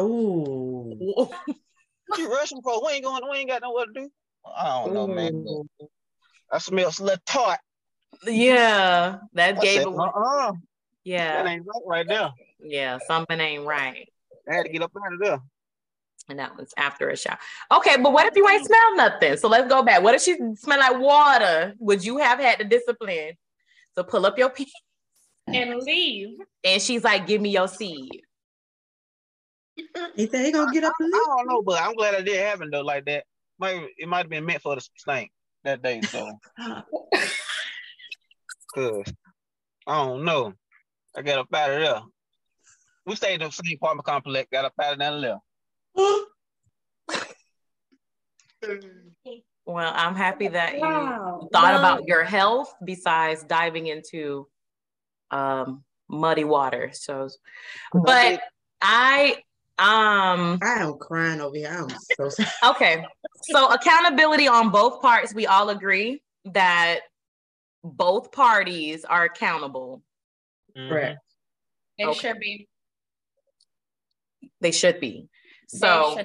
[0.00, 0.98] Ooh.
[2.18, 2.84] you rushing for?
[2.84, 3.22] We ain't going.
[3.30, 4.10] We ain't got nowhere to do.
[4.56, 5.46] I don't know, man.
[6.50, 7.58] I smell a little tart.
[8.24, 10.06] Yeah, that I gave said, away.
[10.06, 10.52] Uh-uh.
[11.04, 12.30] Yeah, that ain't right right there.
[12.60, 14.08] Yeah, something ain't right.
[14.50, 15.38] I had to get up out of there.
[16.28, 17.38] And that was after a shower.
[17.70, 19.36] Okay, but what if you ain't smell nothing?
[19.36, 20.02] So let's go back.
[20.02, 21.74] What if she smell like water?
[21.78, 23.32] Would you have had the discipline
[23.96, 24.72] to pull up your pee
[25.46, 26.38] and leave?
[26.64, 28.22] And she's like, "Give me your seed."
[30.14, 31.14] He said he gonna get up and leave.
[31.14, 33.24] I, I don't know, but I'm glad I did happen though like that.
[33.58, 35.30] Might it might have been meant for the snake
[35.64, 36.00] that day.
[36.02, 36.30] So,
[38.74, 39.04] cause
[39.86, 40.54] I don't know.
[41.16, 42.00] I got up out of there.
[43.06, 44.48] We stayed in the same apartment complex.
[44.50, 45.40] Got up out of there and
[49.66, 51.40] well, I'm happy that wow.
[51.42, 54.46] you thought about your health besides diving into
[55.34, 56.90] um, muddy water.
[56.92, 57.28] So,
[57.92, 58.40] but
[58.80, 59.36] I
[59.78, 61.68] um I am crying over here.
[61.70, 62.48] I'm so sorry.
[62.64, 63.04] Okay.
[63.50, 67.00] So accountability on both parts, we all agree that
[67.82, 70.02] both parties are accountable.
[70.76, 71.18] Correct.
[71.98, 72.18] They okay.
[72.18, 72.68] should be.
[74.60, 75.28] They should be.
[75.68, 76.18] So,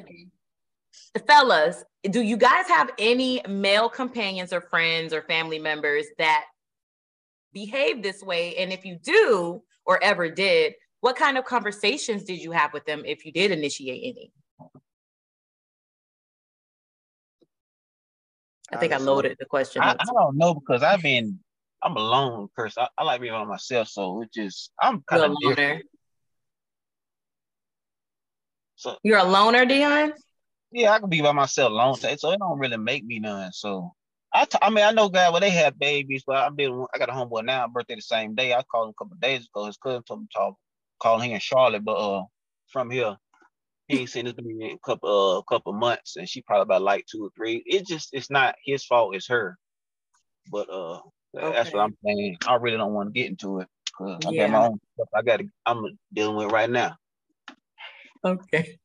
[1.27, 6.45] fellas, do you guys have any male companions or friends or family members that
[7.53, 8.55] behave this way?
[8.57, 12.85] And if you do or ever did, what kind of conversations did you have with
[12.85, 14.31] them if you did initiate any?
[18.71, 19.81] I think I loaded the question.
[19.81, 21.39] I, I, don't know because I've been
[21.81, 22.83] I'm a lone person.
[22.83, 25.81] I, I like being on myself, so it just I'm kind of loner.
[28.75, 30.13] So you're a loner, Dion?
[30.71, 33.51] Yeah, I can be by myself long time, so it don't really make me none.
[33.51, 33.93] So
[34.33, 36.97] I, t- I mean, I know guys where they have babies, but I'm being, I
[36.97, 38.53] got a homeboy now, birthday the same day.
[38.53, 39.65] I called him a couple days ago.
[39.65, 40.55] His cousin told me to talk,
[41.01, 42.23] call him in Charlotte, but uh,
[42.67, 43.17] from here,
[43.89, 46.83] he ain't seen this baby in a couple uh couple months, and she probably about
[46.83, 47.63] like two or three.
[47.65, 49.57] It just it's not his fault, it's her.
[50.51, 50.99] But uh,
[51.35, 51.51] okay.
[51.51, 52.37] that's what I'm saying.
[52.47, 54.43] I really don't want to get into it because I yeah.
[54.43, 55.07] got my own stuff.
[55.15, 56.97] I got I'm dealing with right now.
[58.23, 58.77] Okay.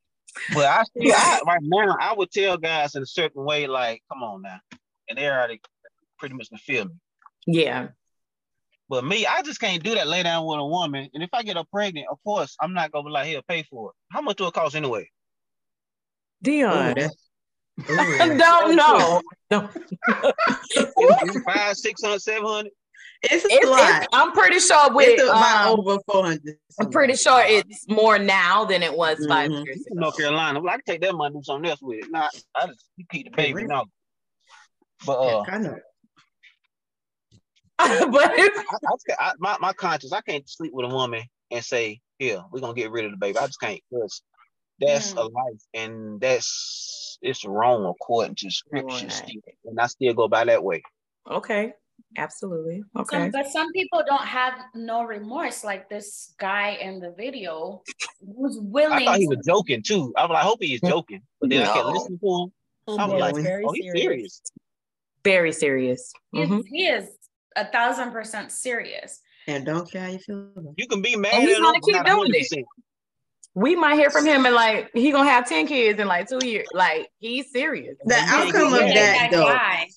[0.53, 4.01] But I see I, right now, I would tell guys in a certain way, like,
[4.11, 4.59] come on now.
[5.09, 5.61] And they already
[6.17, 6.93] pretty much can feel me.
[7.47, 7.89] Yeah.
[8.87, 11.09] But me, I just can't do that, lay down with a woman.
[11.13, 13.63] And if I get her pregnant, of course, I'm not gonna be like, here, pay
[13.63, 13.95] for it.
[14.11, 15.09] How much do it cost anyway?
[16.41, 16.95] Dion.
[16.99, 17.07] Ooh,
[18.37, 19.21] don't know.
[21.45, 22.71] five, six hundred, seven hundred.
[23.23, 24.03] It's a it's, lot.
[24.03, 26.57] It's, I'm pretty sure with it's um, over 400.
[26.79, 29.29] I'm pretty sure it's more now than it was mm-hmm.
[29.29, 29.95] five years ago.
[29.99, 30.59] North Carolina.
[30.59, 32.11] Well, I can take that money and do something else with it.
[32.11, 33.85] Not, I just keep the baby now.
[35.05, 35.77] But uh, yeah, I know.
[38.11, 41.99] but I, I, I, my my conscience, I can't sleep with a woman and say,
[42.19, 44.21] "Here, we're gonna get rid of the baby." I just can't because
[44.79, 45.17] that's mm.
[45.17, 49.41] a life, and that's it's wrong according to scripture, right.
[49.65, 50.83] and I still go by that way.
[51.29, 51.73] Okay.
[52.17, 52.83] Absolutely.
[52.97, 53.17] Okay.
[53.17, 57.81] Some, but some people don't have no remorse, like this guy in the video
[58.19, 58.99] who's willing.
[58.99, 60.13] I thought he was joking too.
[60.15, 61.71] I was like, I hope he is joking, but then no.
[61.71, 62.53] I kept listening to him.
[62.87, 64.03] Oh, I was like, oh, he's serious.
[64.03, 64.41] serious.
[65.25, 66.13] Very serious.
[66.33, 66.61] Mm-hmm.
[66.67, 67.09] He is
[67.57, 69.19] a thousand percent serious.
[69.47, 70.73] And don't care how you feel.
[70.77, 72.65] You can be mad and he's gonna keep doing it.
[73.55, 76.39] We might hear from him and like he gonna have 10 kids in like two
[76.45, 76.67] years.
[76.73, 77.95] Like he's serious.
[78.05, 79.45] The outcome of that, that though.
[79.45, 79.87] Guy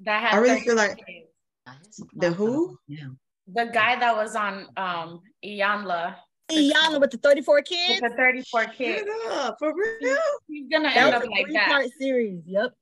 [0.00, 2.02] that I really feel like kids.
[2.14, 2.78] the who?
[2.86, 3.08] Yeah.
[3.52, 6.16] The guy that was on um Iyanla
[6.50, 8.00] Iyanla with the 34 kids.
[8.00, 9.08] With the 34 kids.
[9.30, 10.18] Up, for real.
[10.46, 11.68] He's gonna end up like that.
[11.68, 12.42] Part series.
[12.46, 12.72] Yep.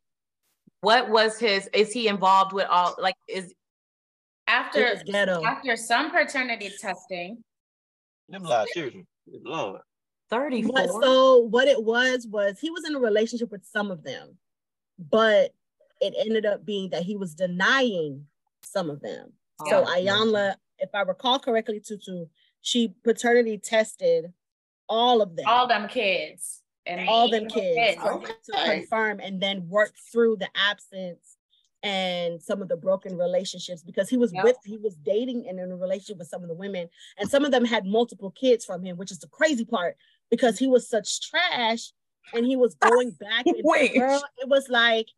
[0.81, 1.69] What was his?
[1.73, 2.95] Is he involved with all?
[2.99, 3.55] Like, is
[4.47, 5.03] after
[5.45, 7.43] after some paternity testing?
[8.29, 9.07] Them last children,
[9.45, 9.81] Lord.
[10.31, 11.03] 34.
[11.03, 14.37] so what it was was he was in a relationship with some of them,
[14.99, 15.53] but
[16.01, 18.27] it ended up being that he was denying
[18.63, 19.33] some of them.
[19.61, 22.27] Oh, so Iyanla, if I recall correctly, Tutu,
[22.61, 24.33] she paternity tested
[24.89, 25.47] all of them.
[25.47, 26.63] All them kids.
[26.87, 28.03] And all them kids, kids.
[28.03, 28.33] Okay.
[28.45, 31.37] to confirm and then work through the absence
[31.83, 34.45] and some of the broken relationships because he was yep.
[34.45, 37.45] with he was dating and in a relationship with some of the women and some
[37.45, 39.97] of them had multiple kids from him which is the crazy part
[40.31, 41.93] because he was such trash
[42.35, 43.95] and he was going back and Wait.
[43.95, 45.09] Girl, it was like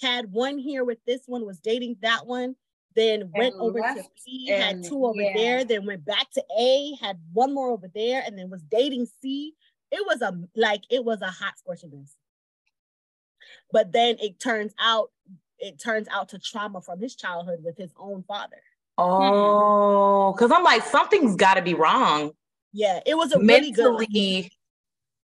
[0.00, 2.54] had one here with this one was dating that one
[2.94, 5.32] then and went over to B, had two over yeah.
[5.34, 9.08] there, then went back to A, had one more over there, and then was dating
[9.20, 9.54] C.
[9.94, 12.16] It was a like it was a hot scorching mess.
[13.70, 15.10] But then it turns out
[15.58, 18.60] it turns out to trauma from his childhood with his own father.
[18.98, 22.32] Oh, because I'm like, something's got to be wrong.
[22.72, 23.72] Yeah, it was a Mentally.
[23.72, 24.50] really good.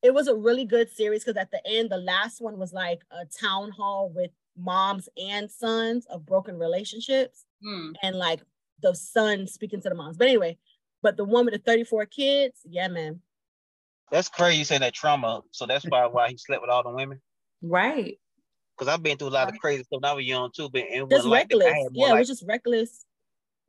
[0.04, 3.02] It was a really good series because at the end, the last one was like
[3.12, 7.94] a town hall with moms and sons of broken relationships mm.
[8.04, 8.42] and like
[8.82, 10.18] the son speaking to the moms.
[10.18, 10.58] But anyway,
[11.02, 13.22] but the one with the 34 kids, yeah, man.
[14.12, 15.42] That's crazy you saying that trauma.
[15.52, 17.22] So that's probably why he slept with all the women.
[17.62, 18.18] Right.
[18.78, 20.82] Because I've been through a lot of crazy stuff when I was young too, but
[20.82, 21.74] it was like reckless.
[21.92, 23.06] Yeah, like, it was just reckless.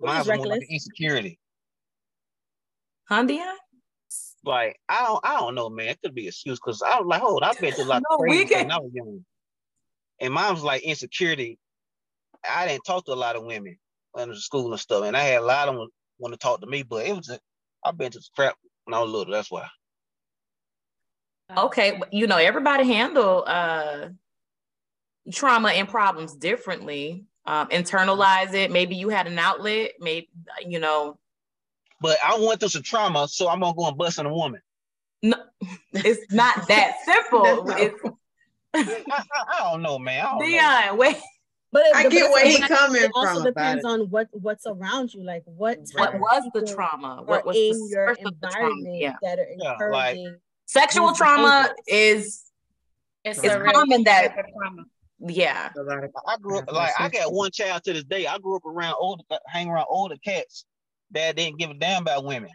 [0.01, 0.49] Mine was reckless.
[0.49, 1.39] Like insecurity.
[3.11, 3.57] Dion?
[4.45, 5.89] Like I don't, I don't know, man.
[5.89, 8.03] It could be an excuse because I was like, hold, I've been through a lot
[8.11, 9.25] no, of crazy stuff when I was young.
[10.21, 11.59] And mine was like insecurity.
[12.49, 13.79] I didn't talk to a lot of women
[14.13, 16.35] when I was in school and stuff, and I had a lot of them want
[16.35, 17.39] to talk to me, but it was i
[17.85, 19.33] I've been to crap when I was little.
[19.33, 19.69] That's why.
[21.57, 24.09] Okay, you know everybody handle uh,
[25.33, 27.25] trauma and problems differently.
[27.47, 28.71] Um, internalize it.
[28.71, 29.93] Maybe you had an outlet.
[30.01, 30.29] Maybe
[30.67, 31.19] you know.
[32.01, 34.61] But I went through some trauma, so I'm gonna go and bust on a woman.
[35.23, 35.37] No,
[35.93, 37.71] it's not that simple.
[37.77, 38.01] it's
[38.75, 40.27] I, I, don't know, man.
[40.27, 40.95] I Dion, know.
[40.97, 41.17] wait.
[41.71, 45.43] But I get where he's coming it also depends on what what's around you, like
[45.45, 49.17] what what was the trauma, what was in your environment yeah.
[49.23, 50.23] that are encouraging.
[50.23, 52.45] Yeah, like, sexual trauma is
[53.25, 54.85] it's, it's common that trauma.
[55.21, 55.71] Yeah,
[56.29, 58.29] I grew up like I got one child to this day.
[58.29, 60.65] I grew up around older, uh, hang around older cats
[61.11, 62.51] that didn't give a damn about women,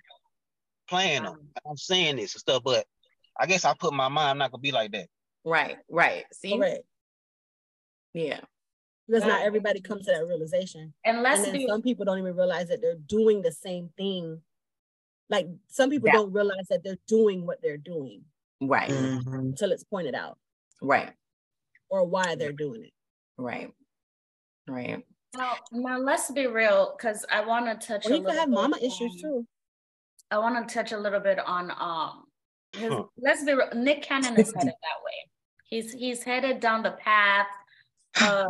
[0.87, 1.35] playing them.
[1.69, 2.85] I'm saying this and stuff, but
[3.37, 5.07] I guess I put my mind I'm not gonna be like that.
[5.43, 6.23] Right, right.
[6.31, 6.79] See, right.
[8.13, 8.39] Yeah.
[9.07, 10.93] Because not everybody comes to that realization.
[11.03, 14.41] Unless and some people don't even realize that they're doing the same thing.
[15.29, 16.13] Like some people yeah.
[16.13, 18.23] don't realize that they're doing what they're doing.
[18.61, 18.89] Right.
[18.89, 19.33] Mm-hmm.
[19.33, 20.37] Until it's pointed out.
[20.81, 21.11] Right.
[21.89, 22.93] Or why they're doing it.
[23.37, 23.71] Right.
[24.67, 25.03] Right.
[25.35, 28.05] Now, now let's be real, because I want to touch.
[28.05, 29.45] Well, you could have mama on, issues too.
[30.29, 32.25] I want to touch a little bit on um.
[32.73, 33.03] His, huh.
[33.17, 33.69] Let's be real.
[33.75, 35.29] Nick Cannon is headed that way.
[35.65, 37.47] He's he's headed down the path
[38.21, 38.47] of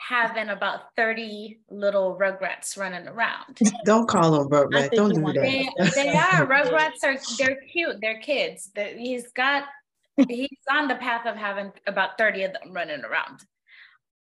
[0.00, 3.58] having about 30 little rugrats running around.
[3.84, 4.90] Don't call them rugrats.
[4.92, 5.42] Don't do that.
[5.42, 6.46] They, they are.
[6.50, 7.96] Rugrats are they're cute.
[8.00, 8.70] They're kids.
[8.74, 9.64] They're, he's got
[10.28, 13.40] he's on the path of having about 30 of them running around.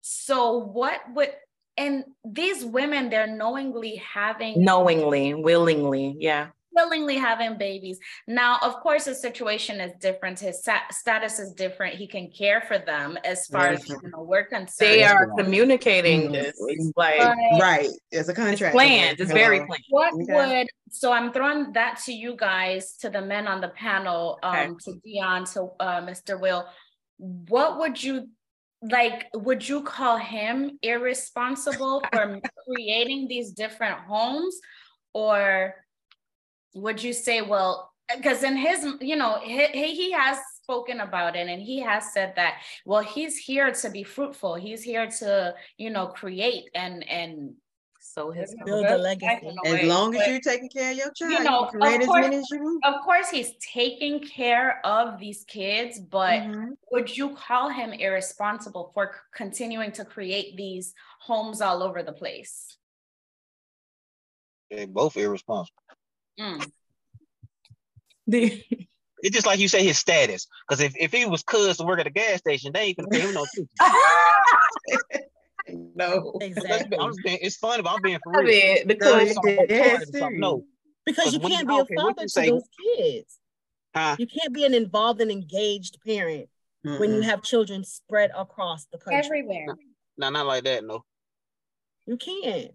[0.01, 1.31] So what would
[1.77, 6.49] and these women they're knowingly having knowingly, willingly, yeah
[6.79, 7.99] willingly having babies.
[8.27, 10.39] Now, of course, his situation is different.
[10.39, 11.97] His status is different.
[11.97, 14.91] He can care for them as far as you know, we're concerned.
[14.91, 16.33] They are communicating mm-hmm.
[16.33, 17.21] this like
[17.61, 17.89] right.
[18.13, 18.63] It's a contract.
[18.63, 19.21] It's planned.
[19.21, 19.85] It's very planned.
[19.91, 20.59] What okay.
[20.59, 24.55] would so I'm throwing that to you guys, to the men on the panel, um,
[24.55, 24.75] okay.
[24.85, 26.41] to Dion, to uh, Mr.
[26.41, 26.65] Will.
[27.19, 28.29] What would you
[28.81, 34.57] like would you call him irresponsible for creating these different homes
[35.13, 35.75] or
[36.75, 41.49] would you say, well, because in his, you know, he, he has spoken about it
[41.49, 42.55] and he has said that,
[42.85, 44.55] well, he's here to be fruitful.
[44.55, 47.55] He's here to, you know, create and, and,
[48.01, 49.55] so his build a legacy.
[49.67, 52.81] As long as you're taking care of your child, you know, you of course, you
[52.85, 56.71] of course, he's taking care of these kids, but mm-hmm.
[56.91, 62.79] would you call him irresponsible for continuing to create these homes all over the place?
[64.71, 65.83] They're both irresponsible.
[66.39, 66.71] Mm.
[68.27, 68.63] The
[69.23, 70.47] it's just like you say his status.
[70.67, 73.09] Because if, if he was cuz to work at a gas station, they ain't gonna
[73.09, 73.47] pay him no
[75.95, 76.99] no, exactly.
[76.99, 78.41] I'm being, it's funny, but I'm being for real.
[78.41, 79.39] I mean, because
[80.33, 80.65] no,
[81.05, 82.63] because you can't be a father to say, those
[82.97, 83.39] kids.
[83.95, 84.17] Huh?
[84.19, 86.49] You can't be an involved and engaged parent
[86.87, 89.21] mm when you have children spread across the country.
[89.25, 89.77] Everywhere.
[90.17, 90.85] No, not like that.
[90.85, 91.05] No.
[92.07, 92.71] You can't.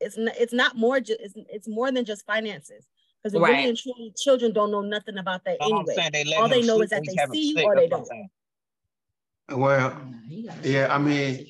[0.00, 0.34] It's not.
[0.36, 0.98] It's not more.
[0.98, 1.20] Just.
[1.20, 2.84] It's, it's more than just finances.
[3.24, 3.50] Because right.
[3.52, 6.10] really and truly, children don't know nothing about that All anyway.
[6.12, 8.06] They All they know is that they see you or they don't.
[9.50, 9.98] Well,
[10.62, 11.46] yeah, I mean,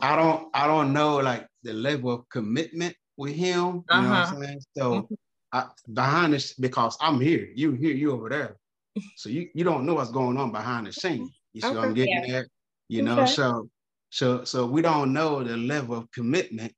[0.00, 3.58] I don't, I don't know like the level of commitment with him.
[3.58, 4.00] You uh-huh.
[4.02, 4.42] know what I'm uh-huh.
[4.42, 4.60] saying?
[4.76, 5.14] So mm-hmm.
[5.52, 8.56] I, behind this, because I'm here, you here, you over there.
[9.16, 11.30] So you you don't know what's going on behind the scene.
[11.52, 11.76] You see okay.
[11.76, 12.38] what I'm getting yeah.
[12.38, 12.46] at?
[12.88, 13.30] You know, okay.
[13.30, 13.68] so
[14.10, 16.72] so so we don't know the level of commitment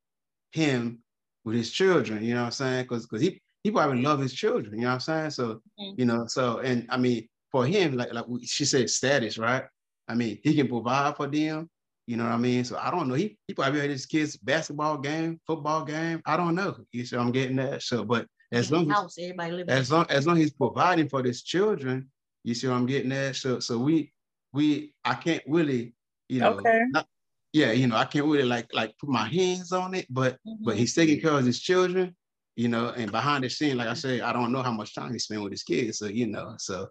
[0.52, 0.98] him
[1.44, 2.22] with his children.
[2.22, 2.82] You know what I'm saying?
[2.82, 4.74] Because because he he probably love his children.
[4.74, 5.30] You know what I'm saying?
[5.30, 5.98] So mm-hmm.
[5.98, 9.64] you know, so and I mean, for him, like like she said, status, right?
[10.08, 11.68] I mean, he can provide for them.
[12.06, 12.64] You know what I mean?
[12.64, 13.14] So I don't know.
[13.14, 16.20] He he probably had his kids basketball game, football game.
[16.26, 16.76] I don't know.
[16.92, 17.82] You see, I'm getting that.
[17.82, 21.42] So, but as long as everybody as long as long as he's providing for his
[21.42, 22.10] children,
[22.42, 23.36] you see what I'm getting at.
[23.36, 24.12] So so we
[24.52, 25.94] we I can't really
[26.28, 26.80] you know okay.
[26.90, 27.06] not,
[27.52, 30.64] yeah you know I can't really like like put my hands on it, but mm-hmm.
[30.64, 32.16] but he's taking care of his children,
[32.60, 35.12] you know, and behind the scene, like I say, I don't know how much time
[35.12, 35.98] he spent with his kids.
[35.98, 36.88] So you know, so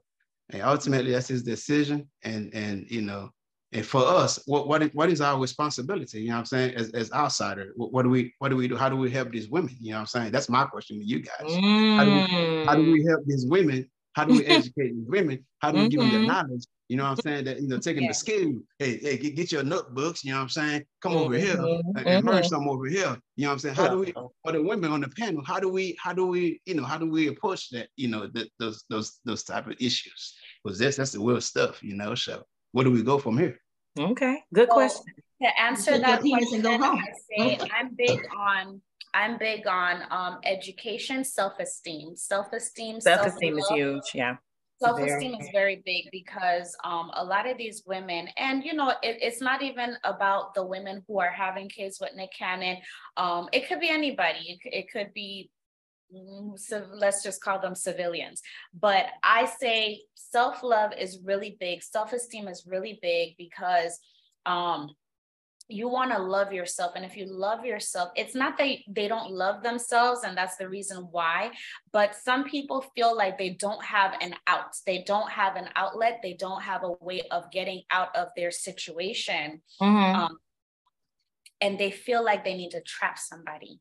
[0.50, 3.30] and ultimately that's his decision, and and you know
[3.72, 6.22] and for us, what what is, what is our responsibility?
[6.22, 6.76] You know what I'm saying?
[6.76, 8.76] As, as outsider, what, what, do we what do we do?
[8.76, 9.76] How do we help these women?
[9.80, 10.32] You know what I'm saying?
[10.32, 11.52] That's my question to you guys.
[11.52, 11.96] Mm.
[11.96, 13.88] How, do we, how do we help these women?
[14.20, 15.46] How do we educate these women?
[15.60, 15.90] How do we mm-hmm.
[15.90, 16.28] give them the mm-hmm.
[16.28, 16.66] knowledge?
[16.90, 17.46] You know what I'm saying?
[17.46, 18.10] That you know, taking yeah.
[18.10, 18.54] the skill.
[18.78, 20.26] Hey, hey, get, get your notebooks.
[20.26, 20.84] You know what I'm saying?
[21.02, 21.22] Come mm-hmm.
[21.22, 21.98] over here mm-hmm.
[21.98, 23.18] and, and learn some over here.
[23.38, 23.76] You know what I'm saying?
[23.76, 25.42] How do we for the women on the panel?
[25.46, 28.28] How do we how do we you know how do we approach that you know
[28.28, 30.36] the, those those those type of issues?
[30.64, 31.82] Because that's that's the real stuff.
[31.82, 32.44] You know, so
[32.74, 33.58] where do we go from here?
[33.98, 35.06] Okay, good question.
[35.42, 38.82] To answer that question, I say I'm big on
[39.14, 42.16] I'm big on um, education, self-esteem.
[42.16, 44.03] Self-esteem, self-esteem is huge.
[44.14, 44.38] Yeah.
[44.82, 49.18] Self-esteem is very big because um, a lot of these women, and you know, it,
[49.22, 52.78] it's not even about the women who are having kids with Nick Cannon.
[53.18, 54.60] Um, it could be anybody.
[54.64, 55.49] It, it could be
[56.55, 58.41] so let's just call them civilians.
[58.74, 63.99] But I say self love is really big, self esteem is really big because
[64.45, 64.89] um,
[65.70, 66.94] you want to love yourself.
[66.96, 70.68] And if you love yourself, it's not that they don't love themselves, and that's the
[70.68, 71.52] reason why.
[71.92, 76.20] But some people feel like they don't have an out, they don't have an outlet,
[76.22, 79.62] they don't have a way of getting out of their situation.
[79.82, 80.20] Mm-hmm.
[80.20, 80.38] Um,
[81.62, 83.80] and they feel like they need to trap somebody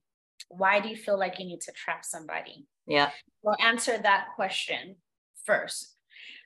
[0.48, 2.66] why do you feel like you need to trap somebody?
[2.86, 3.10] Yeah.
[3.42, 4.96] We'll answer that question
[5.44, 5.94] first.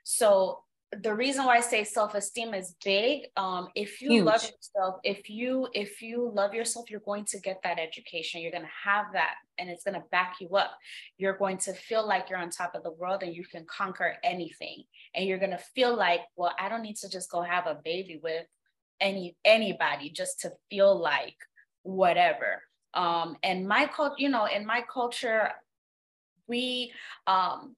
[0.04, 0.64] So
[1.00, 4.24] the reason why I say self-esteem is big, um, if you Huge.
[4.24, 8.42] love yourself, if you if you love yourself, you're going to get that education.
[8.42, 10.72] You're going to have that, and it's going to back you up.
[11.16, 14.16] You're going to feel like you're on top of the world, and you can conquer
[14.22, 14.84] anything.
[15.14, 17.80] And you're going to feel like, well, I don't need to just go have a
[17.82, 18.46] baby with
[19.00, 21.36] any anybody just to feel like
[21.84, 22.62] whatever.
[22.92, 25.50] Um, and my culture, you know, in my culture,
[26.46, 26.92] we,
[27.26, 27.74] um,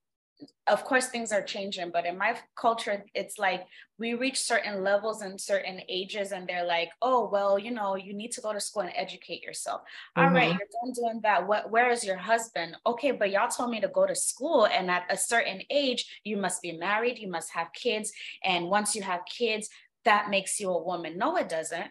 [0.67, 3.67] of course, things are changing, but in my culture, it's like
[3.99, 8.13] we reach certain levels and certain ages, and they're like, oh, well, you know, you
[8.15, 9.83] need to go to school and educate yourself.
[10.17, 10.21] Mm-hmm.
[10.23, 10.59] All right, mm-hmm.
[10.59, 11.47] you're done doing that.
[11.47, 12.77] What, where is your husband?
[12.87, 16.37] Okay, but y'all told me to go to school, and at a certain age, you
[16.37, 18.13] must be married, you must have kids.
[18.43, 19.69] And once you have kids,
[20.05, 21.17] that makes you a woman.
[21.19, 21.91] No, it doesn't.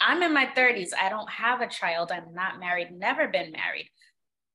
[0.00, 0.90] I'm in my 30s.
[0.98, 2.12] I don't have a child.
[2.12, 3.90] I'm not married, never been married.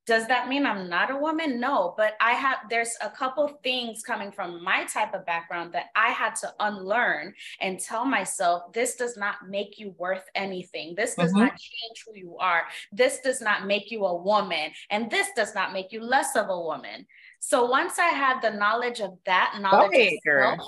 [0.08, 1.60] Does that mean I'm not a woman?
[1.60, 5.88] No, but I have, there's a couple things coming from my type of background that
[5.96, 10.96] I had to unlearn and tell myself this does not make you worth anything.
[10.96, 11.42] This does mm-hmm.
[11.42, 12.64] not change who you are.
[12.92, 14.72] This does not make you a woman.
[14.90, 17.06] And this does not make you less of a woman.
[17.40, 20.60] So once I had the knowledge of that knowledge, of self,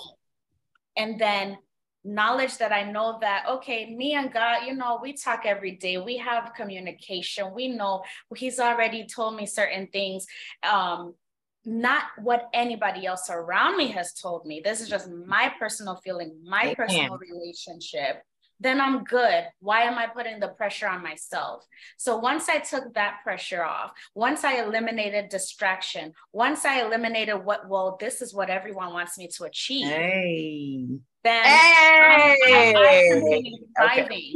[0.96, 1.58] and then
[2.04, 5.98] knowledge that I know that, okay, me and God, you know, we talk every day.
[5.98, 7.54] We have communication.
[7.54, 8.04] We know
[8.36, 10.26] He's already told me certain things.
[10.64, 11.16] Um,
[11.66, 14.62] not what anybody else around me has told me.
[14.64, 18.22] This is just my personal feeling, my personal relationship
[18.64, 19.46] then I'm good.
[19.60, 21.66] Why am I putting the pressure on myself?
[21.98, 27.68] So once I took that pressure off, once I eliminated distraction, once I eliminated what,
[27.68, 29.88] well, this is what everyone wants me to achieve.
[29.88, 30.88] Hey.
[31.24, 32.40] Then hey.
[32.46, 34.34] I, I thriving okay.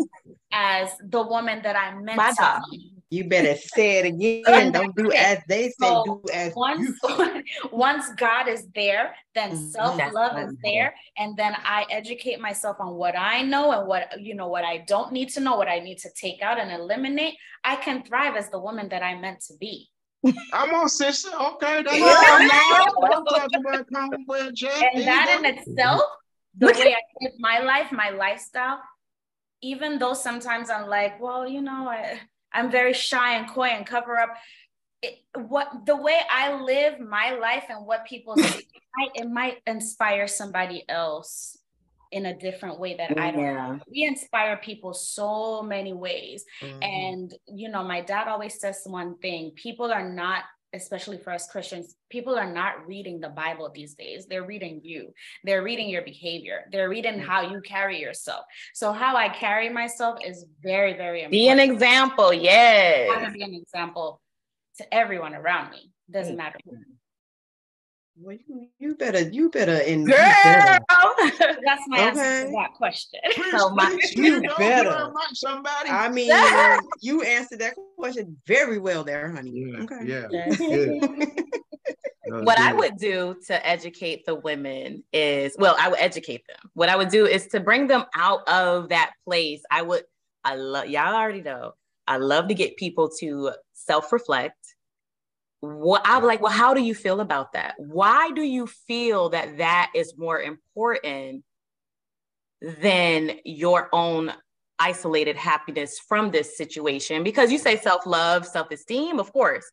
[0.52, 2.94] as the woman that I'm meant to be.
[3.10, 4.06] You better say it
[4.46, 4.72] again.
[4.72, 6.98] Don't do as they say, so do as once,
[7.72, 9.70] once God is there, then mm-hmm.
[9.70, 10.94] self-love is there.
[11.18, 14.80] And then I educate myself on what I know and what you know, what I
[14.80, 17.36] don't need to know, what I need to take out and eliminate.
[17.64, 19.90] I can thrive as the woman that I'm meant to be.
[20.52, 21.30] I'm on sister.
[21.30, 23.88] Okay, that's I'm talking about
[24.94, 26.02] And that in itself,
[26.58, 28.82] the way I live my life, my lifestyle,
[29.62, 32.20] even though sometimes I'm like, well, you know, I,
[32.53, 34.30] I'm very shy and coy and cover up.
[35.01, 39.30] It, what the way I live my life and what people see, it might, it
[39.30, 41.58] might inspire somebody else
[42.12, 43.41] in a different way that I don't.
[43.41, 43.78] Yeah.
[43.91, 46.45] We inspire people so many ways.
[46.62, 46.84] Mm-hmm.
[46.84, 50.43] And, you know, my dad always says one thing people are not,
[50.74, 54.26] especially for us Christians, people are not reading the Bible these days.
[54.26, 55.13] They're reading you,
[55.43, 58.45] they're reading your behavior, they're reading how you carry yourself.
[58.74, 61.32] So, how I carry myself is very, very important.
[61.32, 62.34] Be an example.
[62.34, 63.09] Yes.
[63.15, 64.22] I to be an example
[64.78, 65.91] to everyone around me.
[66.09, 66.38] Doesn't mm-hmm.
[66.38, 66.78] matter who.
[68.20, 70.15] Well, you, you better, you better, in girl.
[70.18, 70.80] Better.
[71.39, 72.07] That's my okay.
[72.07, 73.20] answer to that question.
[73.32, 75.11] So oh, my, you better.
[75.34, 75.89] Somebody.
[75.89, 76.32] I mean,
[77.01, 79.51] you answered that question very well there, honey.
[79.51, 80.05] Yeah, okay.
[80.05, 81.26] Yeah.
[82.41, 86.72] what I would do to educate the women is, well, I would educate them.
[86.74, 89.61] What I would do is to bring them out of that place.
[89.70, 90.03] I would,
[90.43, 91.74] I love, y'all already know,
[92.07, 94.66] I love to get people to self reflect
[95.60, 97.76] what I'm like, well, how do you feel about that?
[97.78, 101.43] Why do you feel that that is more important
[102.62, 104.32] than your own
[104.80, 107.24] isolated happiness from this situation?
[107.24, 109.66] Because you say self love, self esteem, of course.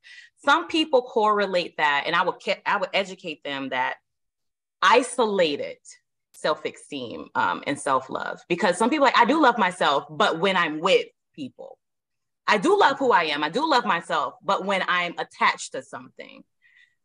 [0.44, 3.96] Some people correlate that, and I would I would educate them that
[4.82, 5.78] isolated
[6.32, 8.40] self esteem um, and self love.
[8.48, 11.78] Because some people like I do love myself, but when I'm with people,
[12.46, 13.42] I do love who I am.
[13.42, 16.44] I do love myself, but when I'm attached to something,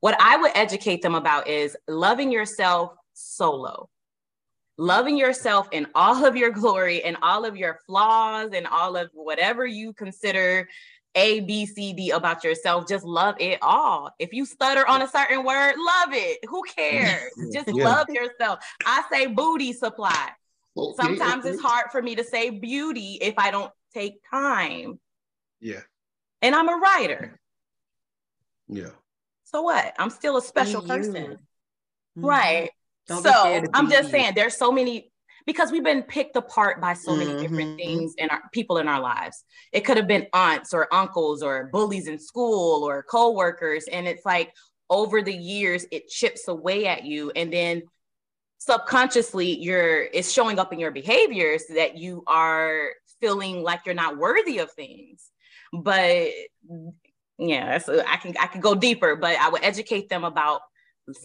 [0.02, 3.90] what I would educate them about is loving yourself solo.
[4.78, 9.10] Loving yourself in all of your glory and all of your flaws and all of
[9.14, 10.70] whatever you consider
[11.16, 14.12] A, B, C, D about yourself, just love it all.
[14.20, 16.40] If you stutter on a certain word, love it.
[16.48, 17.34] Who cares?
[17.54, 17.84] Just yeah.
[17.84, 18.60] love yourself.
[18.86, 20.30] I say booty supply.
[20.96, 24.98] Sometimes it's hard for me to say beauty if I don't take time
[25.60, 25.82] yeah.
[26.42, 27.40] And I'm a writer.
[28.68, 28.90] Yeah.
[29.46, 29.94] So what?
[29.98, 31.14] I'm still a special person.
[31.16, 32.26] Mm-hmm.
[32.26, 32.72] Right.
[33.08, 34.12] Don't so I'm just you.
[34.12, 35.12] saying there's so many
[35.46, 37.42] because we've been picked apart by so many mm-hmm.
[37.42, 39.44] different things and our people in our lives.
[39.72, 43.86] It could have been aunts or uncles or bullies in school or co-workers.
[43.92, 44.54] And it's like
[44.90, 47.32] over the years, it chips away at you.
[47.36, 47.84] And then
[48.60, 52.90] subconsciously you're it's showing up in your behaviors that you are
[53.22, 55.32] feeling like you're not worthy of things
[55.74, 56.30] but
[57.38, 60.62] yeah, so I can I can go deeper, but I would educate them about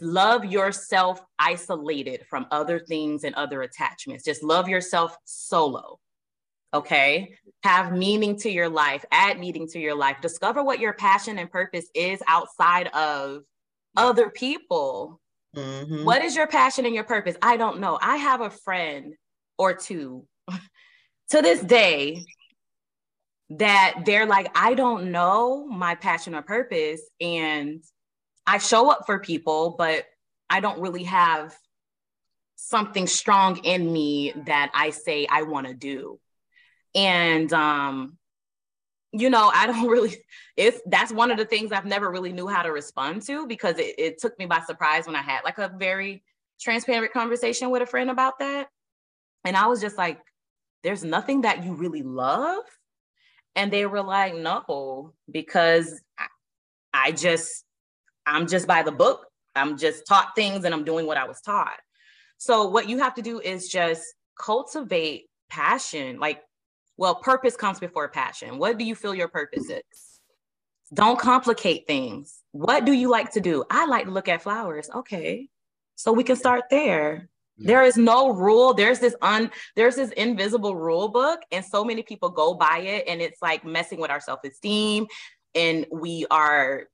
[0.00, 4.24] love yourself isolated from other things and other attachments.
[4.24, 5.98] Just love yourself solo.
[6.72, 7.34] Okay.
[7.62, 10.16] Have meaning to your life, add meaning to your life.
[10.20, 13.42] Discover what your passion and purpose is outside of
[13.96, 15.20] other people.
[15.56, 16.04] Mm-hmm.
[16.04, 17.36] What is your passion and your purpose?
[17.42, 17.98] I don't know.
[18.02, 19.14] I have a friend
[19.56, 20.26] or two
[21.30, 22.24] to this day
[23.50, 27.02] that they're like, I don't know my passion or purpose.
[27.20, 27.82] And
[28.46, 30.04] I show up for people, but
[30.48, 31.54] I don't really have
[32.56, 36.18] something strong in me that I say I want to do.
[36.94, 38.16] And um,
[39.12, 40.16] you know, I don't really
[40.56, 43.78] it's that's one of the things I've never really knew how to respond to because
[43.78, 46.22] it, it took me by surprise when I had like a very
[46.60, 48.68] transparent conversation with a friend about that.
[49.44, 50.18] And I was just like,
[50.82, 52.62] there's nothing that you really love
[53.56, 56.00] and they were like, no, because
[56.92, 57.64] I just,
[58.26, 59.26] I'm just by the book.
[59.56, 61.78] I'm just taught things and I'm doing what I was taught.
[62.38, 64.02] So what you have to do is just
[64.38, 66.18] cultivate passion.
[66.18, 66.42] Like,
[66.96, 68.58] well, purpose comes before passion.
[68.58, 70.20] What do you feel your purpose is?
[70.92, 72.40] Don't complicate things.
[72.52, 73.64] What do you like to do?
[73.70, 74.90] I like to look at flowers.
[74.94, 75.48] Okay.
[75.96, 77.28] So we can start there.
[77.56, 78.74] There is no rule.
[78.74, 83.04] There's this un there's this invisible rule book, and so many people go by it,
[83.06, 85.06] and it's like messing with our self-esteem.
[85.54, 86.84] And we are,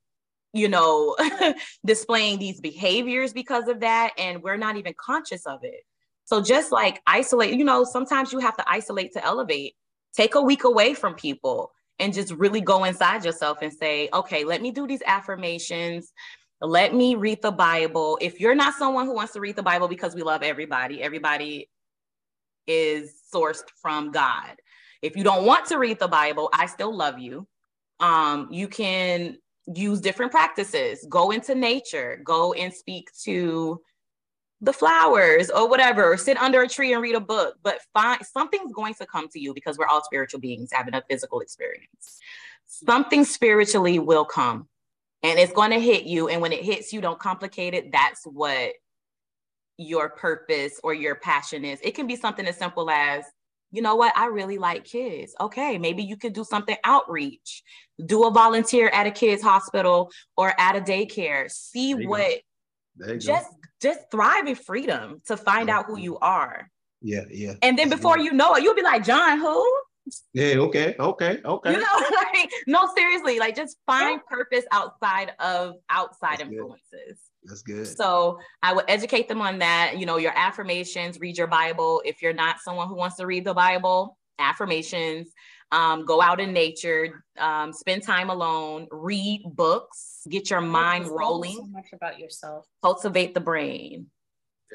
[0.53, 1.15] you know,
[1.85, 5.81] displaying these behaviors because of that, and we're not even conscious of it.
[6.25, 9.73] So just like isolate, you know, sometimes you have to isolate to elevate.
[10.15, 14.43] Take a week away from people and just really go inside yourself and say, okay,
[14.43, 16.11] let me do these affirmations
[16.61, 18.17] let me read the Bible.
[18.21, 21.69] If you're not someone who wants to read the Bible because we love everybody, everybody
[22.67, 24.55] is sourced from God.
[25.01, 27.47] If you don't want to read the Bible, I still love you.
[27.99, 29.37] Um, you can
[29.73, 33.81] use different practices, go into nature, go and speak to
[34.61, 38.23] the flowers or whatever, or sit under a tree and read a book, but find
[38.23, 42.19] something's going to come to you because we're all spiritual beings having a physical experience.
[42.67, 44.67] Something spiritually will come
[45.23, 46.27] and it's going to hit you.
[46.27, 47.91] And when it hits you, don't complicate it.
[47.91, 48.73] That's what
[49.77, 51.79] your purpose or your passion is.
[51.83, 53.23] It can be something as simple as,
[53.71, 55.33] you know what, I really like kids.
[55.39, 57.63] Okay, maybe you could do something outreach,
[58.05, 61.49] do a volunteer at a kids hospital or at a daycare.
[61.49, 62.41] See what
[63.17, 63.57] just go.
[63.81, 65.79] just thrive in freedom to find yeah.
[65.79, 66.69] out who you are.
[67.01, 67.53] Yeah, yeah.
[67.61, 69.81] And then before you know it, you'll be like, John, who?
[70.33, 71.71] Yeah, okay, okay, okay.
[71.71, 74.37] You know, like no, seriously, like just find yeah.
[74.37, 76.81] purpose outside of outside That's influences.
[76.93, 77.15] Good.
[77.43, 77.87] That's good.
[77.87, 79.97] So I would educate them on that.
[79.97, 82.01] You know, your affirmations, read your Bible.
[82.05, 85.31] If you're not someone who wants to read the Bible, affirmations,
[85.71, 91.55] um, go out in nature, um, spend time alone, read books, get your mind rolling.
[91.55, 92.65] So much about yourself.
[92.81, 94.07] Cultivate the brain.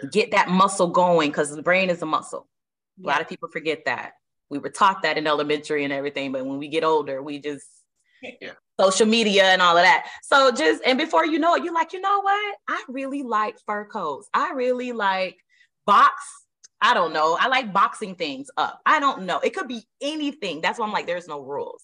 [0.02, 0.08] Yeah.
[0.10, 2.48] Get that muscle going because the brain is a muscle.
[2.96, 3.06] Yeah.
[3.06, 4.12] A lot of people forget that.
[4.50, 7.66] We were taught that in elementary and everything, but when we get older, we just
[8.40, 8.52] yeah.
[8.78, 10.08] social media and all of that.
[10.22, 12.56] So just and before you know it, you're like, you know what?
[12.68, 14.28] I really like fur coats.
[14.32, 15.36] I really like
[15.86, 16.12] box
[16.80, 17.36] I don't know.
[17.40, 18.80] I like boxing things up.
[18.84, 19.38] I don't know.
[19.40, 20.60] It could be anything.
[20.60, 21.82] That's why I'm like, there's no rules.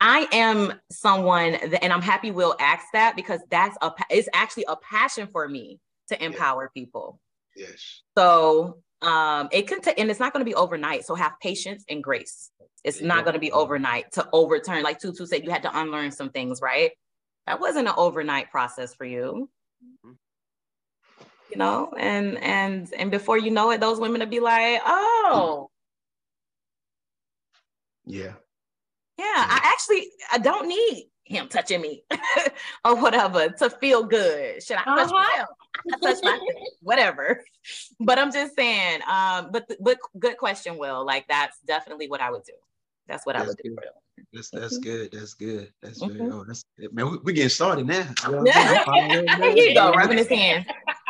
[0.00, 4.66] I am someone that, and I'm happy Will ask that because that's a, it's actually
[4.68, 6.82] a passion for me to empower yeah.
[6.82, 7.20] people.
[7.56, 8.02] Yes.
[8.16, 11.06] So um, it can, t- and it's not going to be overnight.
[11.06, 12.50] So have patience and grace.
[12.84, 14.82] It's not going to be overnight to overturn.
[14.82, 16.92] Like Tutu said, you had to unlearn some things, right?
[17.46, 19.50] That wasn't an overnight process for you.
[19.84, 20.12] Mm-hmm
[21.50, 25.70] you know, and and and before you know it, those women will be like, oh.
[28.04, 28.34] Yeah.
[29.18, 32.02] Yeah, I actually I don't need him touching me
[32.84, 34.62] or whatever to feel good.
[34.62, 35.14] Should I touch uh-huh.
[35.14, 35.48] myself?
[35.92, 36.40] I touch myself,
[36.82, 37.44] whatever.
[38.00, 41.04] But I'm just saying, um, but but good question, Will.
[41.04, 42.54] Like that's definitely what I would do.
[43.06, 43.76] That's what that's I would good.
[43.76, 44.24] do.
[44.32, 44.82] That's that's mm-hmm.
[44.82, 45.12] good.
[45.12, 45.72] That's good.
[45.82, 46.18] That's mm-hmm.
[46.18, 48.06] very oh, that's man, we, are getting started now.
[48.42, 50.66] there you go, rubbing his hand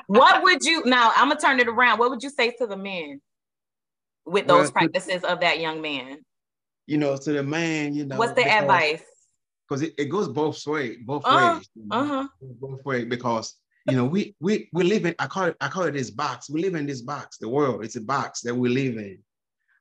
[0.08, 1.12] what would you now?
[1.16, 1.98] I'm gonna turn it around.
[1.98, 3.20] What would you say to the men
[4.24, 6.24] with those well, practices of that young man?
[6.86, 8.16] You know, to the man, you know.
[8.16, 9.02] What's the because, advice?
[9.68, 11.68] Because it, it goes both ways, both uh, ways.
[11.90, 12.28] Uh-huh.
[12.40, 13.54] Both ways because
[13.88, 16.48] you know we we we live in I call it I call it this box.
[16.48, 17.38] We live in this box.
[17.38, 19.18] The world, it's a box that we live in.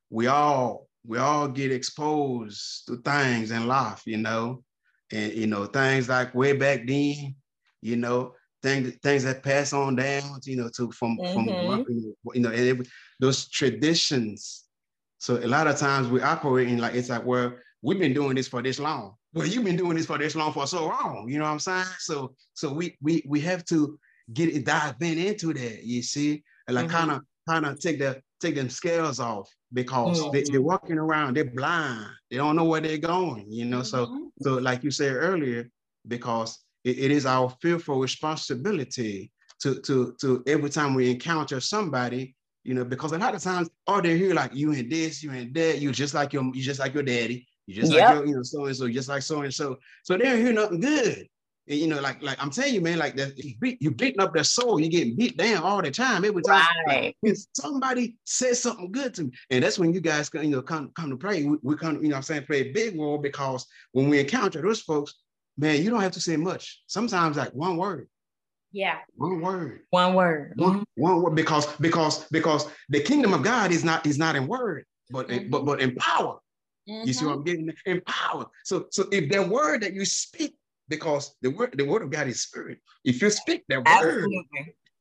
[0.10, 4.64] We all we all get exposed to things in life, you know,
[5.12, 7.36] and you know things like way back then,
[7.82, 11.34] you know, things things that pass on down, you know, to from mm-hmm.
[11.34, 11.86] from
[12.34, 12.88] you know, and it,
[13.20, 14.66] those traditions.
[15.20, 18.48] So a lot of times we operating like it's like, well, we've been doing this
[18.48, 19.16] for this long.
[19.34, 21.28] Well, you've been doing this for this long for so long.
[21.30, 21.86] You know what I'm saying?
[22.00, 24.00] So so we we we have to
[24.34, 25.84] get it dive in into that.
[25.84, 30.22] You see, and like kind of kind of take the take them scales off because
[30.22, 30.32] mm-hmm.
[30.32, 33.46] they, they're walking around, they're blind, they don't know where they're going.
[33.52, 34.26] You know, so mm-hmm.
[34.42, 35.70] so like you said earlier,
[36.08, 42.36] because it, it is our fearful responsibility to, to, to every time we encounter somebody,
[42.64, 45.32] you know, because a lot of times, oh, they hear like you and this, you
[45.32, 48.16] and that, you just like your, you just like your daddy, you just yep.
[48.16, 49.78] like you know, so and so, just like so and so.
[50.04, 51.28] So they don't hear nothing good.
[51.70, 54.22] And, you know, like like I'm telling you, man, like that you beat, you beating
[54.22, 56.24] up their soul, you getting beat down all the time.
[56.24, 57.16] Every time right.
[57.22, 59.32] like, somebody says something good to me.
[59.50, 61.44] And that's when you guys you know come come to pray.
[61.44, 64.62] We, we come, you know I'm saying, play a big role because when we encounter
[64.62, 65.14] those folks,
[65.58, 66.82] man, you don't have to say much.
[66.88, 68.08] Sometimes like one word.
[68.72, 69.00] Yeah.
[69.16, 69.82] One word.
[69.90, 70.54] One word.
[70.56, 71.36] One, one word.
[71.36, 75.50] Because because because the kingdom of God is not is not in word, but mm-hmm.
[75.50, 76.40] but but in power.
[76.90, 77.08] Mm-hmm.
[77.08, 77.72] You see what I'm getting?
[77.86, 78.46] In power.
[78.64, 80.56] So so if that word that you speak,
[80.88, 82.80] because the word the word of God is spirit.
[83.04, 84.30] If you speak that word,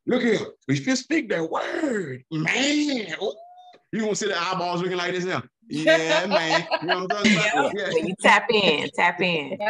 [0.06, 0.40] look here.
[0.68, 3.34] If you speak that word, man, ooh,
[3.92, 5.42] you gonna see the eyeballs looking like this now.
[5.68, 6.66] Yeah, man.
[6.82, 7.74] You know what I'm talking about?
[7.76, 7.90] Yeah.
[7.90, 9.58] You tap in, tap in.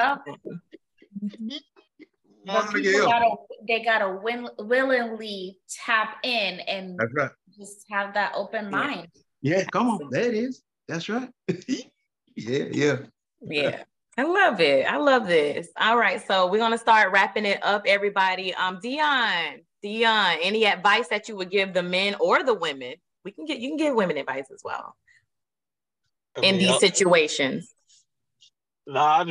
[2.46, 2.62] Yeah.
[2.62, 3.34] But people gotta,
[3.66, 7.30] they gotta win, willingly tap in and right.
[7.58, 9.08] just have that open mind.
[9.42, 10.62] Yeah, come on, there it is.
[10.86, 11.28] That's right.
[12.37, 12.97] yeah, yeah.
[13.41, 13.82] Yeah.
[14.18, 14.87] I love it.
[14.91, 15.68] I love this.
[15.78, 16.26] All right.
[16.26, 18.55] So we're gonna start wrapping it up, everybody.
[18.55, 22.95] Um, Dion, Dion, any advice that you would give the men or the women?
[23.24, 24.97] We can get you can give women advice as well
[26.37, 27.74] I in mean, these I'll, situations.
[28.87, 29.24] No, nah,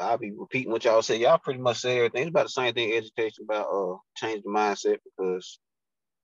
[0.00, 1.18] I'll be repeating what y'all say.
[1.18, 2.22] Y'all pretty much say everything.
[2.22, 5.58] It's about the same thing education about uh change the mindset because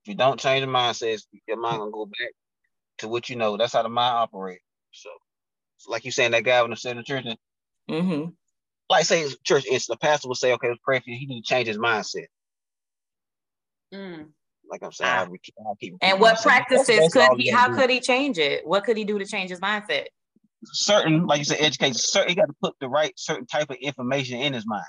[0.02, 2.32] if you don't change the mindset, your mind gonna go back
[2.98, 3.56] to what you know.
[3.56, 4.64] That's how the mind operates.
[4.90, 5.10] So,
[5.86, 7.24] like you saying that guy when I'm sitting in church.
[7.90, 8.30] Mm-hmm.
[8.88, 11.18] like say church, it's the pastor will say, okay, let's pray for you.
[11.18, 12.26] He need to change his mindset.
[13.92, 14.28] Mm.
[14.70, 15.22] Like I'm saying, ah.
[15.22, 17.50] I keep, I keep and what practices that's, that's could he?
[17.50, 17.76] How do.
[17.76, 18.66] could he change it?
[18.66, 20.06] What could he do to change his mindset?
[20.64, 21.94] Certain, like you said, education.
[21.94, 24.84] Certain, he got to put the right certain type of information in his mind.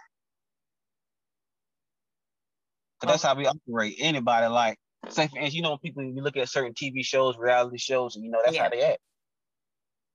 [3.02, 3.96] Cause that's how we operate.
[4.00, 4.78] Anybody like,
[5.10, 8.24] say for instance, you know, people you look at certain TV shows, reality shows, and
[8.24, 8.64] you know that's yeah.
[8.64, 9.00] how they act.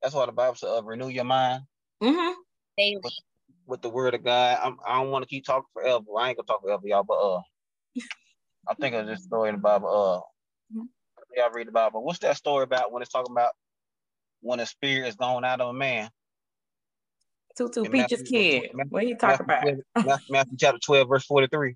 [0.03, 1.62] That's why the Bible says, uh, "Renew your mind."
[2.03, 2.32] Mm-hmm.
[2.76, 3.01] Daily.
[3.03, 3.12] With,
[3.66, 6.05] with, the Word of God, I'm, I do not want to keep talking forever.
[6.18, 7.05] I ain't gonna talk forever, y'all.
[7.05, 7.40] But uh,
[8.68, 9.88] I think I just throw in the Bible.
[9.88, 10.86] Uh, mm-hmm.
[11.36, 12.05] y'all read the Bible.
[12.05, 13.53] What's that story about when it's talking about
[14.40, 16.11] when a spirit is going out of a man?
[17.57, 18.70] Tutu Peach's kid.
[18.72, 20.07] Matthew, what are you talking Matthew, about?
[20.07, 21.74] Matthew, Matthew chapter 12, verse 43.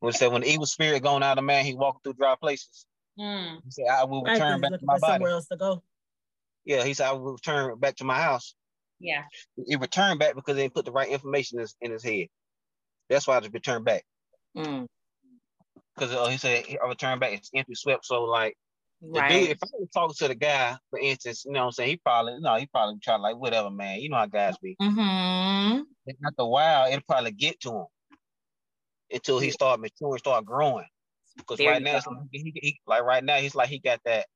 [0.00, 2.34] When it said, when the evil spirit going out of man, he walked through dry
[2.40, 2.84] places.
[3.18, 3.58] Mm.
[3.64, 5.14] He said, I will return back to my body.
[5.14, 5.82] Somewhere else to go.
[6.64, 8.54] Yeah, he said, I will return back to my house.
[9.00, 9.22] Yeah.
[9.66, 12.28] He returned back because they put the right information in his, in his head.
[13.10, 14.04] That's why I just returned back.
[14.56, 14.86] Mm
[15.94, 18.04] because uh, he said I returned back it's empty swept.
[18.04, 18.56] So like
[19.02, 19.30] right.
[19.30, 21.90] dude, if I was talking to the guy, for instance, you know what I'm saying,
[21.90, 24.00] he probably no, he probably try like whatever, man.
[24.00, 24.76] You know how guys be.
[24.80, 25.82] Mm-hmm.
[26.26, 27.86] After a while, it'll probably get to him
[29.10, 30.86] until he start maturing, start growing.
[31.36, 32.00] Because right now,
[32.30, 34.26] he, he, like right now, he's like he got that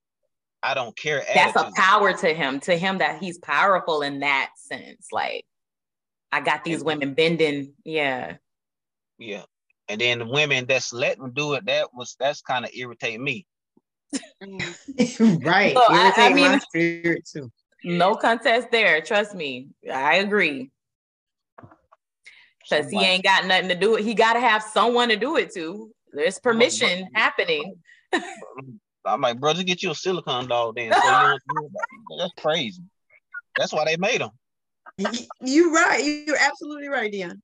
[0.63, 1.23] I don't care.
[1.35, 1.73] That's attitude.
[1.77, 2.61] a power to him.
[2.61, 5.09] To him, that he's powerful in that sense.
[5.13, 5.45] Like
[6.33, 7.75] I got these women bending.
[7.85, 8.37] Yeah.
[9.19, 9.45] Yeah.
[9.89, 13.47] And then the women that's letting do it, that was that's kind of irritating me.
[14.43, 15.45] Mm.
[15.45, 15.75] right.
[15.75, 17.51] So I, I, mean, my spirit too.
[17.85, 19.01] No contest there.
[19.01, 19.69] Trust me.
[19.91, 20.71] I agree.
[22.69, 24.05] Because he ain't got nothing to do it.
[24.05, 25.91] He got to have someone to do it to.
[26.13, 27.77] There's permission happening.
[29.09, 30.93] I'm like, bro, just get you a silicone dog then.
[30.93, 31.39] So
[32.19, 32.83] that's crazy.
[33.57, 34.31] That's why they made them.
[35.41, 36.05] You're right.
[36.27, 37.43] You're absolutely right, Dion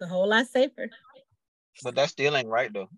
[0.00, 0.88] The whole lot safer.
[1.82, 2.88] But that still ain't right though.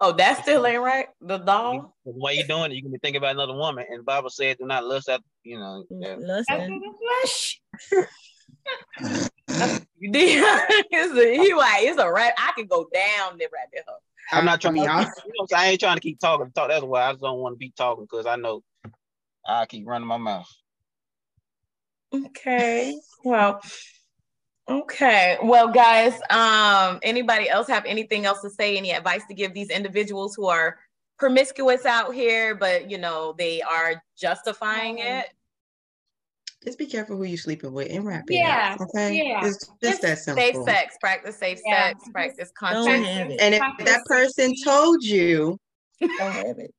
[0.00, 1.06] oh, that still ain't right.
[1.20, 1.90] The dog.
[2.04, 4.30] The way you doing it, you can be thinking about another woman, and the Bible
[4.30, 6.16] said, "Do not lust after you know." Mm, yeah.
[6.18, 7.60] Lust after the flesh.
[9.98, 10.42] you did.
[10.90, 12.34] it's a, he like it's a rat.
[12.36, 13.84] I can go down there right there.
[14.32, 14.80] I'm not trying to.
[14.80, 16.50] You know, I ain't trying to keep talking.
[16.52, 16.68] Talk.
[16.68, 18.62] That's why I just don't want to be talking because I know
[19.46, 20.48] I keep running my mouth.
[22.14, 22.98] Okay.
[23.24, 23.60] Well,
[24.68, 25.36] Okay.
[25.42, 28.78] Well, guys, um, anybody else have anything else to say?
[28.78, 30.78] Any advice to give these individuals who are
[31.18, 35.26] promiscuous out here, but you know, they are justifying it?
[36.64, 38.88] Just be careful who you're sleeping with and wrap it yeah, up.
[38.88, 39.16] Okay.
[39.16, 39.46] Yeah.
[39.46, 40.42] It's just that simple.
[40.42, 41.88] Safe sex, practice safe yeah.
[41.88, 43.32] sex, practice consent.
[43.40, 45.58] And if that person told you,
[46.00, 46.72] don't have it.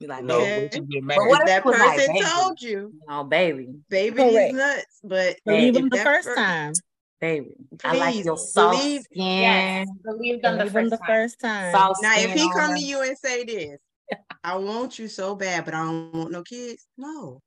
[0.00, 0.70] You're like, no, okay.
[1.02, 5.74] but what if that person like, told you, oh baby, baby is nuts, but believe
[5.74, 6.72] them the first time
[7.20, 7.50] baby.
[7.78, 9.22] Please, I like your soft believe, skin.
[9.22, 11.72] Yes, believe them believe the, first, the first time.
[11.72, 13.78] Soft now, if he come to you and say this,
[14.44, 16.86] I want you so bad, but I don't want no kids.
[16.96, 17.40] No.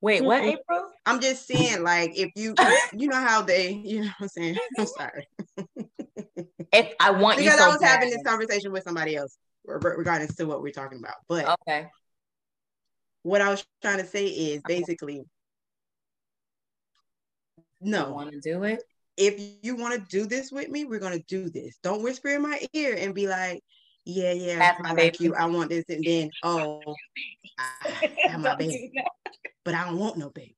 [0.00, 0.90] Wait, what, April?
[1.06, 2.54] I'm just saying, like, if you,
[2.92, 4.56] you know how they, you know what I'm saying?
[4.78, 5.26] I'm sorry.
[6.72, 7.88] if I want you, because I was bad.
[7.88, 11.16] having this conversation with somebody else regarding to what we're talking about.
[11.28, 11.88] But okay.
[13.22, 15.24] What I was trying to say is basically
[17.80, 18.12] no.
[18.12, 18.82] Want to do it?
[19.16, 21.78] If you want to do this with me, we're gonna do this.
[21.82, 23.62] Don't whisper in my ear and be like,
[24.06, 25.24] "Yeah, yeah, That's I like baby.
[25.24, 25.34] you.
[25.34, 26.80] I want this," and then, "Oh,
[27.58, 28.92] I have my baby,
[29.64, 30.56] but I don't want no baby."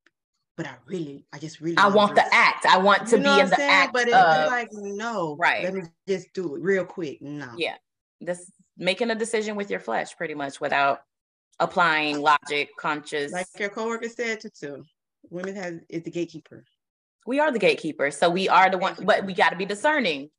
[0.56, 2.66] But I really, I just really, I want the act.
[2.66, 3.70] I want to you know be in the saying?
[3.70, 3.92] act.
[3.92, 5.64] But it's of, like, no, right?
[5.64, 7.22] Let me just do it real quick.
[7.22, 7.76] No, yeah,
[8.20, 11.00] this making a decision with your flesh, pretty much, without
[11.58, 13.32] applying logic, conscious.
[13.32, 14.84] Like your coworker said to too.
[15.30, 16.64] Women has is the gatekeeper
[17.28, 18.16] we are the gatekeepers.
[18.16, 20.30] So we are the one, but we got to be discerning.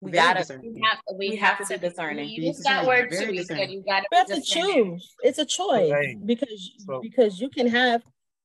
[0.00, 0.58] We got to.
[0.62, 2.28] We have, we, we have, have to, be discerning.
[2.28, 3.34] You use that word too.
[3.34, 4.34] You said you got to.
[4.34, 5.14] to choose.
[5.22, 6.14] It's a choice right.
[6.24, 7.00] because so.
[7.00, 8.02] because you can have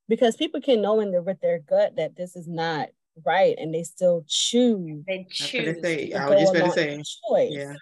[0.10, 2.90] because people can know in their with their gut that this is not
[3.24, 5.04] right, and they still choose.
[5.08, 5.80] They choose.
[5.82, 7.04] Say, I was just going to say.
[7.30, 7.52] Choice.
[7.52, 7.74] Yeah.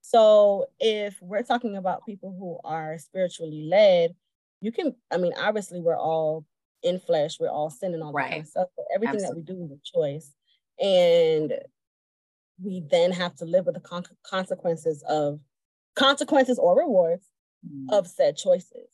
[0.00, 4.14] So if we're talking about people who are spiritually led,
[4.60, 4.96] you can.
[5.12, 6.44] I mean, obviously, we're all
[6.82, 7.38] in flesh.
[7.38, 8.42] We're all sinning all right.
[8.42, 8.68] that stuff.
[8.76, 9.42] So everything Absolutely.
[9.42, 10.34] that we do is a choice.
[10.80, 11.52] And
[12.62, 15.40] we then have to live with the con- consequences of
[15.94, 17.26] consequences or rewards
[17.66, 17.92] mm.
[17.92, 18.88] of said choices.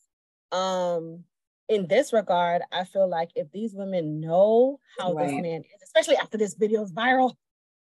[0.52, 1.24] Um,
[1.68, 5.26] in this regard, I feel like if these women know how right.
[5.26, 7.34] this man is, especially after this video is viral,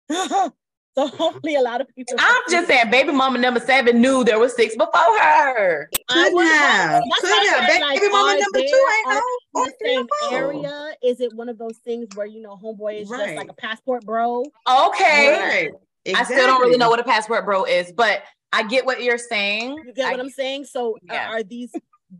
[0.11, 0.51] so
[0.97, 2.17] hopefully a lot of people.
[2.19, 5.89] I'm just saying, baby mama number seven knew there was six before her.
[6.09, 7.03] Could have.
[7.21, 7.69] Could have.
[7.69, 10.93] Baby like, mama number two ain't know in the same area?
[11.03, 13.27] Is it one of those things where you know homeboy is right.
[13.27, 14.45] just like a passport bro?
[14.69, 15.39] Okay.
[15.39, 15.71] Right.
[16.05, 16.37] Exactly.
[16.37, 18.23] I still don't really know what a passport bro is, but
[18.53, 19.77] I get what you're saying.
[19.87, 20.65] You get what I, am saying?
[20.65, 21.31] So uh, yeah.
[21.31, 21.73] are these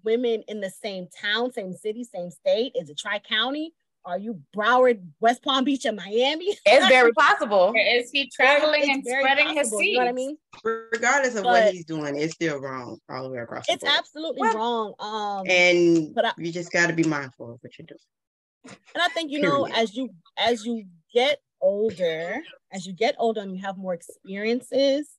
[0.05, 2.73] women in the same town, same city, same state?
[2.75, 3.73] Is it Tri County?
[4.09, 6.57] Are you Broward, West Palm Beach, and Miami?
[6.67, 7.75] It's very possible.
[7.77, 9.83] Is he traveling it's and spreading possible, his seeds?
[9.83, 10.39] You know what I mean?
[10.65, 13.67] Regardless of but what he's doing, it's still wrong all the way across.
[13.69, 14.95] it's absolutely well, wrong.
[14.99, 18.75] Um, and but I, you just got to be mindful of what you're doing.
[18.95, 19.53] And I think you Period.
[19.53, 22.41] know, as you as you get older,
[22.73, 25.18] as you get older and you have more experiences,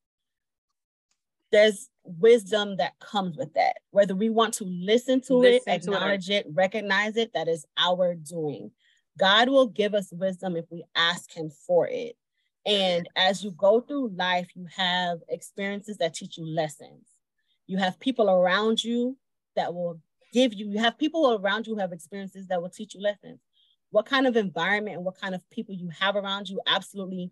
[1.51, 3.77] there's wisdom that comes with that.
[3.91, 6.45] Whether we want to listen to listen it, acknowledge to it.
[6.45, 8.71] it, recognize it, that is our doing.
[9.17, 12.15] God will give us wisdom if we ask Him for it.
[12.65, 17.07] And as you go through life, you have experiences that teach you lessons.
[17.67, 19.17] You have people around you
[19.55, 19.99] that will
[20.33, 23.39] give you, you have people around you who have experiences that will teach you lessons.
[23.91, 27.31] What kind of environment and what kind of people you have around you absolutely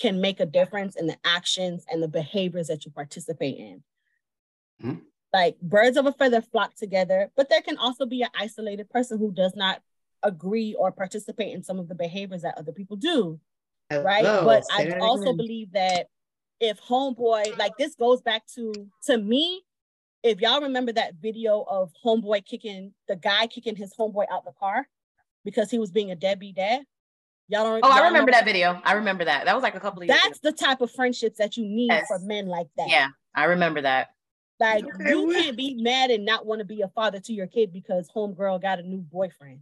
[0.00, 3.82] can make a difference in the actions and the behaviors that you participate in.
[4.82, 4.98] Mm-hmm.
[5.32, 9.18] Like birds of a feather flock together, but there can also be an isolated person
[9.18, 9.80] who does not
[10.22, 13.40] agree or participate in some of the behaviors that other people do.
[13.90, 14.24] Right.
[14.24, 15.36] But I also again.
[15.36, 16.06] believe that
[16.60, 18.72] if homeboy, like this goes back to
[19.04, 19.62] to me,
[20.22, 24.52] if y'all remember that video of homeboy kicking the guy kicking his homeboy out the
[24.52, 24.86] car
[25.44, 26.82] because he was being a deadbeat dad.
[27.52, 27.80] Y'all don't.
[27.84, 28.38] Oh, y'all I remember know?
[28.38, 28.80] that video.
[28.82, 29.44] I remember that.
[29.44, 30.18] That was like a couple of years.
[30.22, 30.50] That's ago.
[30.50, 32.06] the type of friendships that you need yes.
[32.08, 32.88] for men like that.
[32.88, 34.08] Yeah, I remember that.
[34.58, 37.46] Like okay, you can't be mad and not want to be a father to your
[37.46, 39.60] kid because homegirl got a new boyfriend.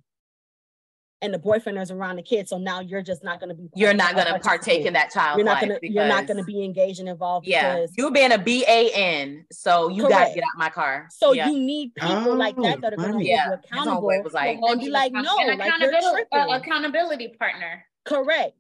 [1.23, 3.69] And the boyfriend is around the kid, so now you're just not going to be.
[3.75, 5.37] You're not going to partake in that child.
[5.37, 5.87] You're not going to.
[5.87, 7.47] You're not going to be engaged and involved.
[7.47, 11.09] Yeah, you being a BAN, so you got to get out my car.
[11.11, 11.51] So yeah.
[11.51, 14.23] you need people oh, like that that are going to hold you accountable.
[14.25, 17.85] Was like, and be like, no, like accountability, uh, accountability partner.
[18.05, 18.55] Correct.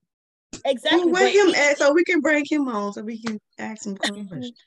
[0.65, 1.11] Exactly.
[1.11, 4.53] Well, him at, so we can bring him on so we can ask him questions.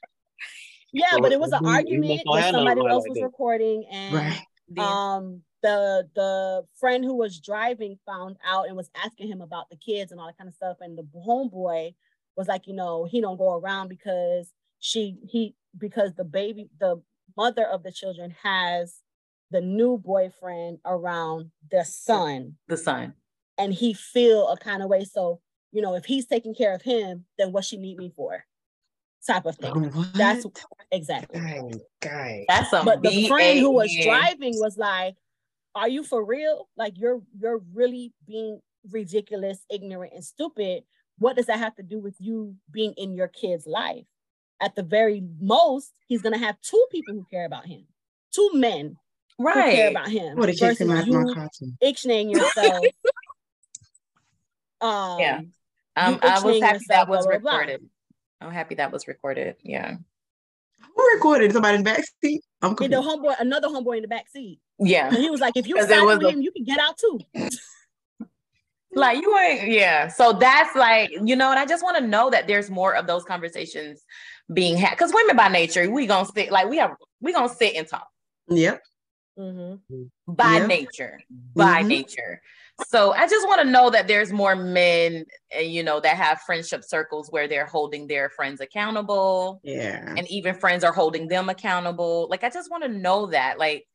[0.95, 4.77] Yeah, so but it was an argument that somebody else was recording, and right.
[4.77, 9.77] um, the the friend who was driving found out and was asking him about the
[9.77, 11.95] kids and all that kind of stuff, and the homeboy
[12.35, 17.01] was like, you know, he don't go around because she he because the baby the
[17.35, 18.99] mother of the children has
[19.49, 22.57] the new boyfriend around the son.
[22.67, 23.13] The son.
[23.57, 25.05] And he feel a kind of way.
[25.05, 25.39] So,
[25.71, 28.45] you know, if he's taking care of him, then what she need me for?
[29.25, 29.71] type of thing.
[29.93, 30.13] What?
[30.13, 30.45] That's
[30.91, 31.39] exactly.
[32.01, 35.15] Guy, That's a but the friend who was driving was like,
[35.75, 36.67] "Are you for real?
[36.77, 38.61] Like you're you're really being
[38.91, 40.83] ridiculous, ignorant, and stupid.
[41.19, 44.05] What does that have to do with you being in your kid's life?
[44.61, 47.85] At the very most, he's gonna have two people who care about him,
[48.33, 48.97] two men
[49.39, 49.69] right.
[49.69, 50.37] who care about him.
[50.37, 51.35] What versus you
[51.81, 52.85] ictioning yourself.
[54.81, 55.41] um, yeah,
[55.95, 57.81] um, I was happy that was recorded.
[57.81, 58.47] Blah.
[58.47, 59.55] I'm happy that was recorded.
[59.63, 59.95] Yeah.
[60.95, 61.51] Who recorded?
[61.51, 62.41] Somebody in the back seat?
[62.61, 64.59] I'm the homeboy, another homeboy in the back seat.
[64.79, 65.07] Yeah.
[65.07, 67.19] And he was like, if you side with him, you can get out too.
[68.93, 70.07] like you ain't, yeah.
[70.07, 73.07] So that's like, you know, and I just want to know that there's more of
[73.07, 74.03] those conversations
[74.53, 74.91] being had.
[74.91, 78.07] Because women by nature, we gonna sit like we have we gonna sit and talk.
[78.49, 78.81] Yep.
[79.37, 80.03] Mm-hmm.
[80.27, 80.67] By yep.
[80.67, 81.19] nature.
[81.55, 81.87] By mm-hmm.
[81.87, 82.41] nature.
[82.87, 86.41] So I just want to know that there's more men, eh, you know, that have
[86.41, 89.61] friendship circles where they're holding their friends accountable.
[89.63, 90.13] Yeah.
[90.17, 92.27] And even friends are holding them accountable.
[92.29, 93.59] Like I just want to know that.
[93.59, 93.85] Like,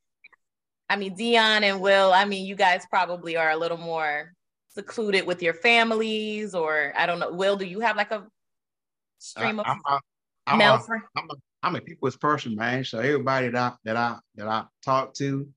[0.88, 4.32] I mean, Dion and Will, I mean, you guys probably are a little more
[4.68, 7.32] secluded with your families, or I don't know.
[7.32, 8.26] Will, do you have like a
[9.18, 10.00] stream of I'm a,
[10.46, 11.02] I'm male a, friend?
[11.16, 12.84] I'm a, I'm a people's person, man.
[12.84, 15.48] So everybody that I that I that I talk to,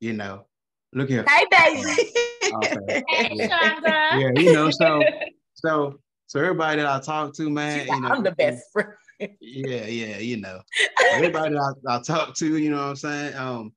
[0.00, 0.46] you know,
[0.92, 1.24] look here.
[1.26, 2.12] Hey, baby.
[2.52, 3.02] Okay.
[3.08, 4.18] Hey, Chandra.
[4.18, 5.02] Yeah, you know, so
[5.54, 8.92] so so everybody that I talk to, man, you know, I'm the best friend.
[9.40, 10.60] Yeah, yeah, you know,
[11.12, 13.34] everybody I, I talk to, you know what I'm saying?
[13.34, 13.72] Um,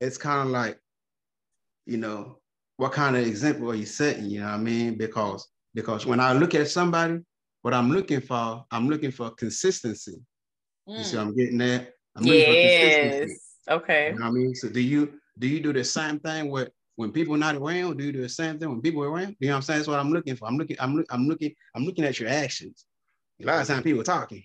[0.00, 0.78] it's kind of like,
[1.84, 2.38] you know,
[2.76, 4.26] what kind of example are you setting?
[4.26, 4.96] You know what I mean?
[4.96, 7.18] Because because when I look at somebody,
[7.62, 10.16] what I'm looking for, I'm looking for consistency.
[10.88, 10.98] Mm.
[10.98, 11.92] You see, I'm getting that.
[12.14, 13.30] I'm yes.
[13.68, 14.12] Okay.
[14.12, 14.54] You know I mean?
[14.54, 18.04] So do you do you do the same thing with when people not around, do
[18.04, 19.36] you do the same thing when people are around?
[19.38, 19.78] You know what I'm saying?
[19.78, 20.48] That's what I'm looking for.
[20.48, 22.84] I'm looking, I'm, I'm looking, I'm looking at your actions.
[23.40, 24.42] A lot of times people talking.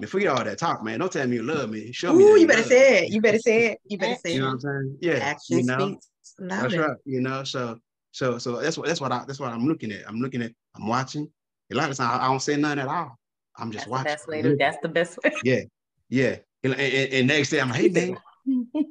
[0.00, 1.00] Man, forget all that talk, man.
[1.00, 1.92] Don't tell me you love me.
[1.92, 2.24] Show me.
[2.24, 3.12] Ooh, you, you better say it.
[3.12, 3.78] You better say it.
[3.84, 4.34] You better say it.
[4.36, 4.98] You know what I'm saying?
[5.00, 5.14] Yeah.
[5.14, 5.98] Action you know?
[6.38, 6.96] That's right.
[7.04, 7.78] You know, so
[8.12, 10.08] so so that's what that's what I that's what I'm looking at.
[10.08, 11.28] I'm looking at, I'm watching.
[11.70, 13.18] A lot of times I, I don't say nothing at all.
[13.58, 14.04] I'm just that's watching.
[14.04, 15.32] The best way to, that's the best way.
[15.44, 15.60] Yeah.
[16.08, 16.36] Yeah.
[16.62, 18.16] And, and, and next day I'm like, hey man,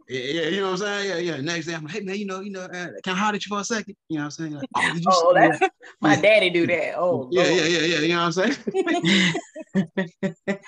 [0.08, 1.10] yeah, you know what I'm saying?
[1.10, 1.42] Yeah, yeah.
[1.42, 3.46] Next day, I'm like, hey man, you know, you know, uh, can I holler at
[3.46, 3.96] you for a second?
[4.08, 4.54] You know what I'm saying?
[4.54, 5.60] Like, oh, oh that's
[6.02, 6.22] my yeah.
[6.22, 6.96] daddy do that.
[6.98, 7.56] Oh, yeah, Lord.
[7.56, 8.00] yeah, yeah, yeah.
[8.00, 8.54] You know what I'm
[10.46, 10.64] saying?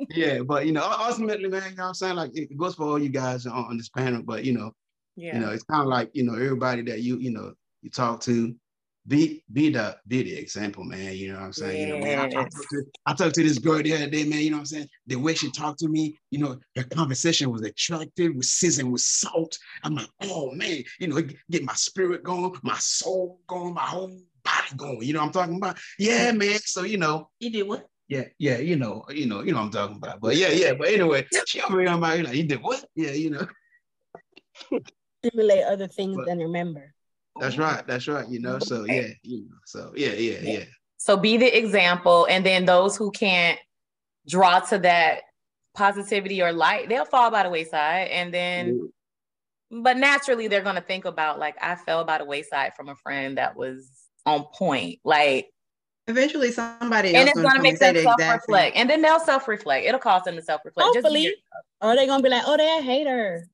[0.10, 2.16] yeah, but you know, ultimately, man, you know what I'm saying?
[2.16, 4.72] Like it goes for all you guys on, on this panel, but you know,
[5.16, 5.34] yeah.
[5.34, 8.20] you know, it's kind of like you know everybody that you you know you talk
[8.22, 8.54] to,
[9.06, 11.14] be be the be the example, man.
[11.14, 11.76] You know what I'm saying?
[11.76, 11.88] Yes.
[11.88, 14.40] You know, man, I, talked to, I talked to this girl the other day, man.
[14.40, 14.88] You know what I'm saying?
[15.06, 19.02] The way she talked to me, you know, her conversation was attractive, was seasoned with
[19.02, 19.58] salt.
[19.82, 21.20] I'm like, oh man, you know,
[21.50, 25.02] get my spirit going, my soul going, my whole body going.
[25.02, 25.78] You know what I'm talking about?
[25.98, 26.58] Yeah, man.
[26.64, 27.86] So you know, you did what?
[28.08, 30.20] Yeah, yeah, you know, you know, you know what I'm talking about.
[30.20, 30.74] But yeah, yeah.
[30.74, 32.84] But anyway, she over here, I'm like, you did what?
[32.94, 33.46] Yeah, you know.
[35.24, 36.93] Stimulate other things but, than remember.
[37.40, 37.86] That's right.
[37.86, 38.28] That's right.
[38.28, 40.64] You know, so yeah, you know, so yeah, yeah, yeah.
[40.96, 43.58] So be the example, and then those who can't
[44.28, 45.22] draw to that
[45.74, 48.74] positivity or light, they'll fall by the wayside, and then.
[48.74, 49.82] Mm-hmm.
[49.82, 53.38] But naturally, they're gonna think about like I fell by the wayside from a friend
[53.38, 53.90] that was
[54.24, 55.00] on point.
[55.04, 55.48] Like
[56.06, 59.86] eventually, somebody and it's gonna, make them self reflect, and then they'll self reflect.
[59.86, 60.90] It'll cause them to self reflect.
[60.92, 61.34] Hopefully,
[61.80, 63.48] or they're gonna be like, "Oh, they're a hater."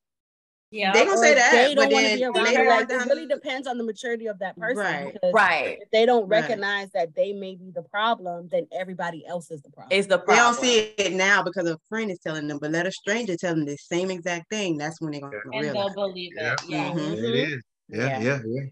[0.71, 1.51] Yeah, they gonna say that.
[1.51, 2.23] They don't want to be
[2.55, 4.77] around Like, it really depends on the maturity of that person.
[4.77, 5.17] Right.
[5.33, 5.77] Right.
[5.81, 7.07] If they don't recognize right.
[7.07, 9.97] that they may be the problem, then everybody else is the problem.
[9.97, 10.37] Is the problem.
[10.37, 13.35] They don't see it now because a friend is telling them, but let a stranger
[13.35, 14.77] tell them the same exact thing.
[14.77, 15.73] That's when they're gonna and realize.
[15.73, 16.61] they'll believe it.
[16.67, 16.89] Yeah.
[16.89, 16.99] Mm-hmm.
[16.99, 17.25] mm-hmm.
[17.25, 17.63] It is.
[17.89, 18.63] Yeah, yeah, yeah.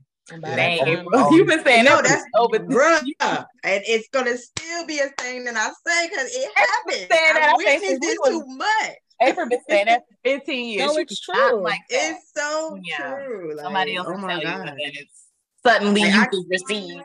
[0.41, 3.01] Dang, you've been saying no, that's over, bruh.
[3.19, 7.07] and it's gonna still be a thing that I say because it happens.
[7.11, 8.97] I, I witnessed it too much.
[9.21, 10.87] April been saying that for 15 years.
[10.87, 11.61] No, it's true.
[11.61, 11.81] Like.
[11.89, 13.15] It's so yeah.
[13.15, 13.55] true.
[13.55, 14.65] Like, Somebody else oh will tell God.
[14.65, 15.25] you, and it's
[15.65, 17.01] suddenly like, you can receive.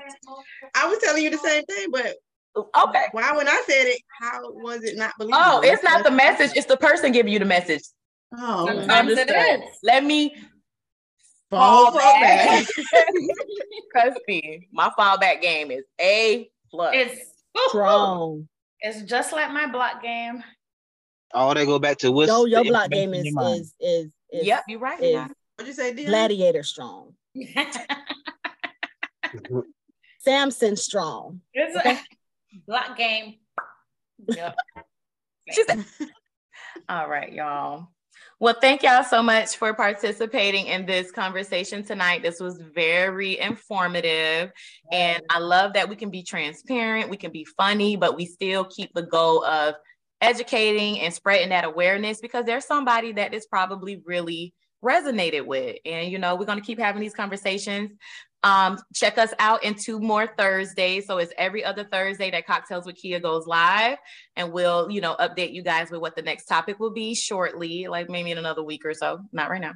[0.74, 2.15] I was telling you the same thing, but
[2.57, 3.07] okay.
[3.12, 5.43] Why when I said it, how was it not believable?
[5.45, 7.82] Oh, it's not the message, it's the person giving you the message.
[8.36, 9.78] Oh, oh sometimes it is.
[9.82, 10.35] Let me
[11.51, 12.66] fall, fall back.
[13.93, 16.95] Trust me, my fallback game is A plus.
[16.95, 17.20] It's
[17.69, 18.49] strong.
[18.81, 20.43] It's just like my block game.
[21.35, 24.65] Oh, they go back to what's Yo, your block game is, is is is Yep,
[24.69, 25.02] you're right.
[25.02, 26.06] Is What'd you say, Dean?
[26.06, 27.15] Gladiator strong.
[30.20, 31.40] Samson strong.
[31.52, 31.93] It's okay.
[31.93, 31.98] a
[32.66, 33.35] block game.
[34.28, 34.56] Yep.
[36.89, 37.89] All right, y'all.
[38.40, 42.23] Well, thank y'all so much for participating in this conversation tonight.
[42.23, 44.51] This was very informative.
[44.90, 48.65] And I love that we can be transparent, we can be funny, but we still
[48.65, 49.74] keep the goal of
[50.20, 55.77] educating and spreading that awareness because there's somebody that is probably really resonated with.
[55.85, 57.93] And, you know, we're going to keep having these conversations.
[58.43, 61.07] Um, check us out in two more Thursdays.
[61.07, 63.97] So it's every other Thursday that Cocktails with Kia goes live.
[64.36, 67.86] And we'll, you know, update you guys with what the next topic will be shortly,
[67.89, 69.20] like maybe in another week or so.
[69.32, 69.73] Not right now.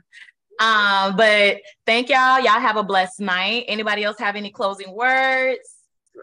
[0.60, 2.40] Um, but thank y'all.
[2.40, 3.64] Y'all have a blessed night.
[3.68, 5.60] Anybody else have any closing words?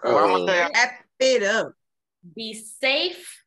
[0.04, 1.74] Oh, wrap it up.
[2.36, 3.45] Be safe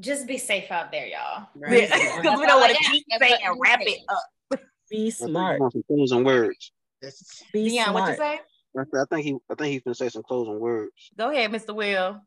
[0.00, 1.46] just be safe out there, y'all.
[1.54, 2.38] Because right.
[2.38, 4.60] we don't want to keep saying wrap it up.
[4.90, 5.60] Be smart.
[5.72, 6.72] Some closing words.
[7.52, 7.94] Be Dion, smart.
[7.94, 8.40] what you say?
[8.76, 11.10] I think he, I think he's gonna say some closing words.
[11.16, 11.74] Go ahead, Mr.
[11.74, 12.20] Will.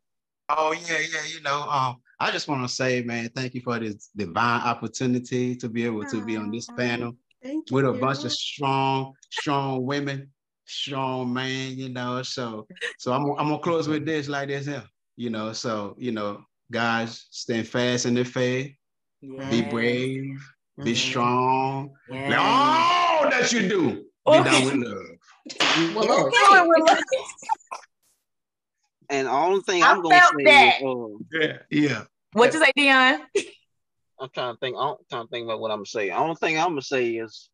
[0.49, 1.25] Oh yeah, yeah.
[1.33, 5.55] You know, um, I just want to say, man, thank you for this divine opportunity
[5.57, 7.15] to be able to be on this panel
[7.69, 10.31] with a bunch of strong, strong women,
[10.65, 11.77] strong man.
[11.77, 12.65] You know, so
[12.97, 14.83] so I'm I'm gonna close with this like this here.
[15.17, 18.73] You know, so you know, guys, stand fast in their faith.
[19.21, 19.51] Yes.
[19.51, 20.23] Be brave.
[20.23, 20.83] Mm-hmm.
[20.83, 21.91] Be strong.
[22.09, 22.35] Yes.
[22.39, 23.89] all that you do,
[24.25, 25.95] be done with love.
[25.95, 27.01] well, okay.
[29.09, 30.77] and the only thing I am gonna say that.
[30.77, 32.03] is, um, yeah, yeah.
[32.33, 33.21] What you say, Dion?
[34.19, 34.75] I'm trying to think.
[34.77, 36.09] I'm trying to think about what I'm gonna say.
[36.09, 37.49] The only thing I'm gonna say is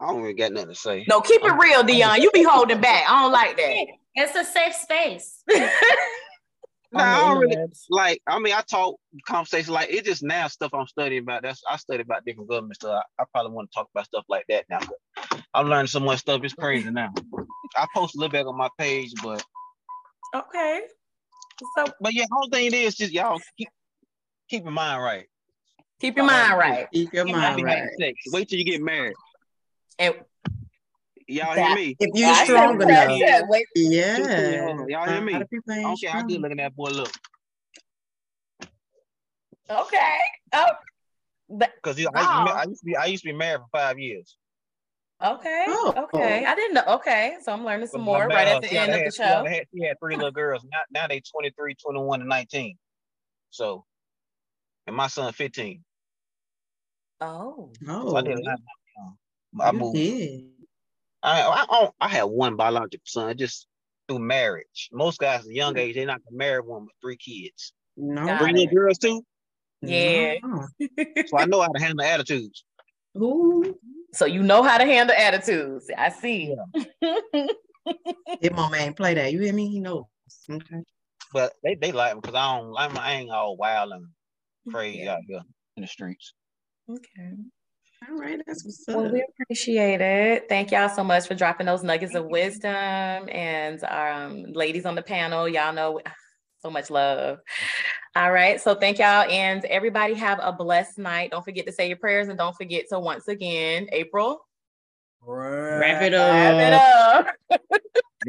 [0.00, 1.04] I don't really got nothing to say.
[1.08, 2.20] No, keep it real, Dion.
[2.20, 3.04] You be holding back.
[3.08, 3.86] I don't like that.
[4.14, 5.42] It's a safe space.
[6.94, 8.22] No, I don't really like.
[8.26, 8.96] I mean, I talk
[9.26, 11.42] conversation like it's just now stuff I'm studying about.
[11.42, 14.24] That's I study about different governments, so I, I probably want to talk about stuff
[14.28, 14.78] like that now.
[15.54, 16.42] I'm learning so much stuff.
[16.44, 17.12] It's crazy now.
[17.76, 19.44] I post a little bit on my page, but
[20.36, 20.82] okay.
[21.76, 23.68] So, but yeah, whole thing is just y'all keep
[24.48, 25.26] keep your mind right.
[26.00, 26.88] Keep your mind right.
[26.92, 28.14] Keep your mind right.
[28.32, 29.14] Wait till you get married.
[29.98, 30.14] And
[31.26, 31.96] Y'all hear me?
[31.98, 33.18] If you're strong enough.
[33.18, 33.42] Yeah.
[33.74, 34.76] yeah.
[34.88, 35.34] Y'all hear me?
[35.34, 35.44] I
[35.82, 37.12] don't care how good looking that boy look.
[39.70, 40.16] Okay.
[40.52, 40.66] Oh.
[41.58, 42.10] Because wow.
[42.14, 42.54] I, oh.
[42.54, 44.36] I, used to be I used to be married for five years.
[45.24, 45.64] Okay.
[45.68, 46.08] Oh.
[46.14, 46.44] Okay.
[46.44, 46.84] I didn't know.
[46.96, 47.36] Okay.
[47.42, 49.44] So I'm learning some more right at the end of the show.
[49.46, 50.64] She had, she had three little girls.
[50.70, 52.76] Now, now they 23, 21, and 19.
[53.50, 53.84] So,
[54.86, 55.82] and my son 15.
[57.20, 57.70] Oh.
[57.88, 58.10] Oh.
[58.10, 58.38] So I did.
[58.46, 59.96] I, I moved.
[61.24, 61.30] Did.
[61.30, 63.66] I, I I had one biological son just
[64.08, 64.90] through marriage.
[64.92, 65.80] Most guys at a young mm.
[65.80, 67.72] age, they're not gonna marry one with three kids.
[67.96, 68.38] No.
[68.38, 69.22] Three little girls too.
[69.82, 70.34] Yeah.
[71.26, 72.64] so I know how to handle attitudes.
[73.16, 73.76] Ooh.
[74.12, 75.90] So you know how to handle attitudes.
[75.96, 76.54] I see.
[76.72, 77.20] Yeah.
[78.40, 79.68] if my man play that, you hear me?
[79.68, 80.04] He knows.
[80.50, 80.82] Okay.
[81.32, 84.06] But they, they like him because I don't I'm, I ain't all wild and
[84.70, 85.14] crazy yeah.
[85.14, 85.40] out here
[85.76, 86.32] in the streets.
[86.88, 87.32] Okay.
[88.10, 88.96] All right, that's what's up.
[88.96, 90.46] Well, we appreciate it.
[90.48, 92.70] Thank y'all so much for dropping those nuggets of wisdom.
[92.70, 96.00] And um, ladies on the panel, y'all know
[96.60, 97.38] so much love.
[98.16, 98.60] All right.
[98.60, 99.28] So thank y'all.
[99.30, 101.30] And everybody have a blessed night.
[101.30, 104.46] Don't forget to say your prayers and don't forget to once again, April.
[105.22, 106.32] Wrap it up.
[106.32, 107.60] Wrap it up.